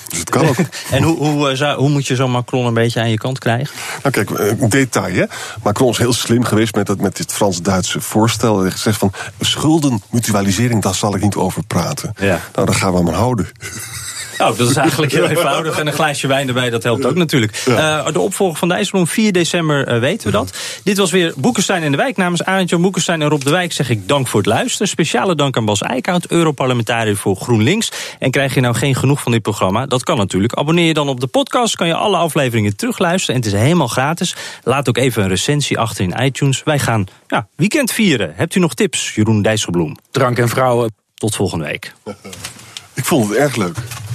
Dus 0.08 0.20
het 0.20 0.30
kan 0.30 0.48
ook. 0.48 0.56
En 0.92 1.04
hoe, 1.04 1.18
hoe, 1.18 1.50
eh, 1.50 1.56
zou- 1.56 1.80
hoe 1.80 1.90
moet 1.90 2.08
je 2.08 2.16
zo'n 2.16 2.32
Macron 2.32 2.66
een 2.66 2.74
beetje 2.74 3.00
aan 3.00 3.10
je 3.10 3.18
kant 3.18 3.40
krijgen? 3.40 3.76
Nou 4.04 4.14
kijk, 4.24 4.30
een 4.60 4.70
detail 4.70 5.14
hè. 5.16 5.24
Macron 5.64 5.90
is 5.90 5.98
heel 5.98 6.14
slim 6.14 6.44
geweest 6.44 6.76
met, 6.76 6.86
dat, 6.86 7.00
met 7.02 7.18
dit 7.18 7.34
Frans-Duitse 7.34 8.02
voorstel. 8.02 8.54
Hij 8.56 8.64
heeft 8.64 8.76
gezegd 8.76 8.98
van 8.98 9.12
schuldenmutualisering, 9.40 10.82
daar 10.82 10.96
zal 10.96 11.16
ik 11.16 11.22
niet 11.22 11.36
over 11.36 11.64
praten. 11.64 12.14
Ja. 12.20 12.40
Nou, 12.56 12.66
daar 12.68 12.76
gaan 12.76 12.92
we 12.94 12.98
aan 13.00 13.14
houden. 13.14 13.48
Nou, 14.38 14.58
dat 14.58 14.70
is 14.70 14.76
eigenlijk 14.76 15.12
heel 15.12 15.28
eenvoudig. 15.28 15.80
En 15.80 15.88
een 15.88 15.94
glaasje 15.94 16.28
wijn 16.28 16.48
erbij, 16.48 16.70
dat 16.70 16.84
helpt 16.84 17.06
ook 17.06 17.16
natuurlijk. 17.16 17.64
Eh, 17.66 18.08
de 18.12 18.20
opvolger 18.20 18.58
van 18.58 18.68
Dijsselbloem, 18.68 19.08
4 19.08 19.32
december 19.32 19.88
eh, 19.88 20.00
weten 20.00 20.28
we 20.28 20.34
dat. 20.34 20.58
Dit 20.84 20.98
was 20.98 21.12
weer 21.12 21.34
Boekenstein 21.38 21.84
in 21.84 21.92
de 21.92 21.98
Wijk. 21.98 22.18
Namens 22.18 22.44
Arend-Jan 22.44 22.82
Boekenstein 22.82 23.22
en 23.22 23.30
Rob 23.30 23.44
de 23.44 23.50
Wijk 23.50 23.74
zeg 23.74 23.90
ik 23.90 24.08
dank 24.08 24.28
voor 24.28 24.40
het 24.40 24.50
luisteren. 24.50 24.88
Speciale 24.88 25.36
dank 25.36 25.58
aan 25.58 25.66
Bas 25.66 25.82
Eickhout, 25.82 26.26
Europarlementariër 26.26 27.18
voor 27.18 27.36
GroenLinks. 27.36 27.92
En 28.20 28.32
krijg 28.32 28.54
je 28.54 28.62
nou 28.62 28.76
geen 28.76 28.96
genoeg 28.96 29.22
van 29.22 29.32
dit 29.32 29.42
programma? 29.42 29.86
Dat 29.86 30.04
kan 30.04 30.18
natuurlijk. 30.18 30.54
Abonneer 30.54 30.86
je 30.88 30.94
dan 30.94 31.10
op 31.10 31.20
de 31.20 31.28
podcast, 31.28 31.76
kan 31.76 31.88
je 31.88 31.96
alle 31.96 32.18
afleveringen 32.18 32.76
terugluisteren. 32.76 33.36
En 33.36 33.42
het 33.42 33.54
is 33.54 33.60
helemaal 33.60 33.88
gratis. 33.88 34.36
Laat 34.64 34.90
ook 34.90 34.98
even 34.98 35.24
een 35.24 35.30
recensie 35.30 35.80
achter 35.80 36.04
in 36.04 36.24
iTunes. 36.26 36.64
Wij 36.64 36.80
gaan 36.80 37.06
ja, 37.28 37.48
weekend 37.56 37.92
vieren. 37.92 38.34
Hebt 38.36 38.56
u 38.56 38.60
nog 38.60 38.74
tips, 38.74 39.16
Jeroen 39.16 39.42
Dijsselbloem? 39.42 39.96
Drank 40.12 40.38
en 40.38 40.50
vrouwen. 40.50 40.96
Tot 41.14 41.36
volgende 41.36 41.66
week. 41.66 41.94
Ik 42.94 43.06
vond 43.06 43.30
het 43.30 43.38
erg 43.38 43.56
leuk. 43.56 43.78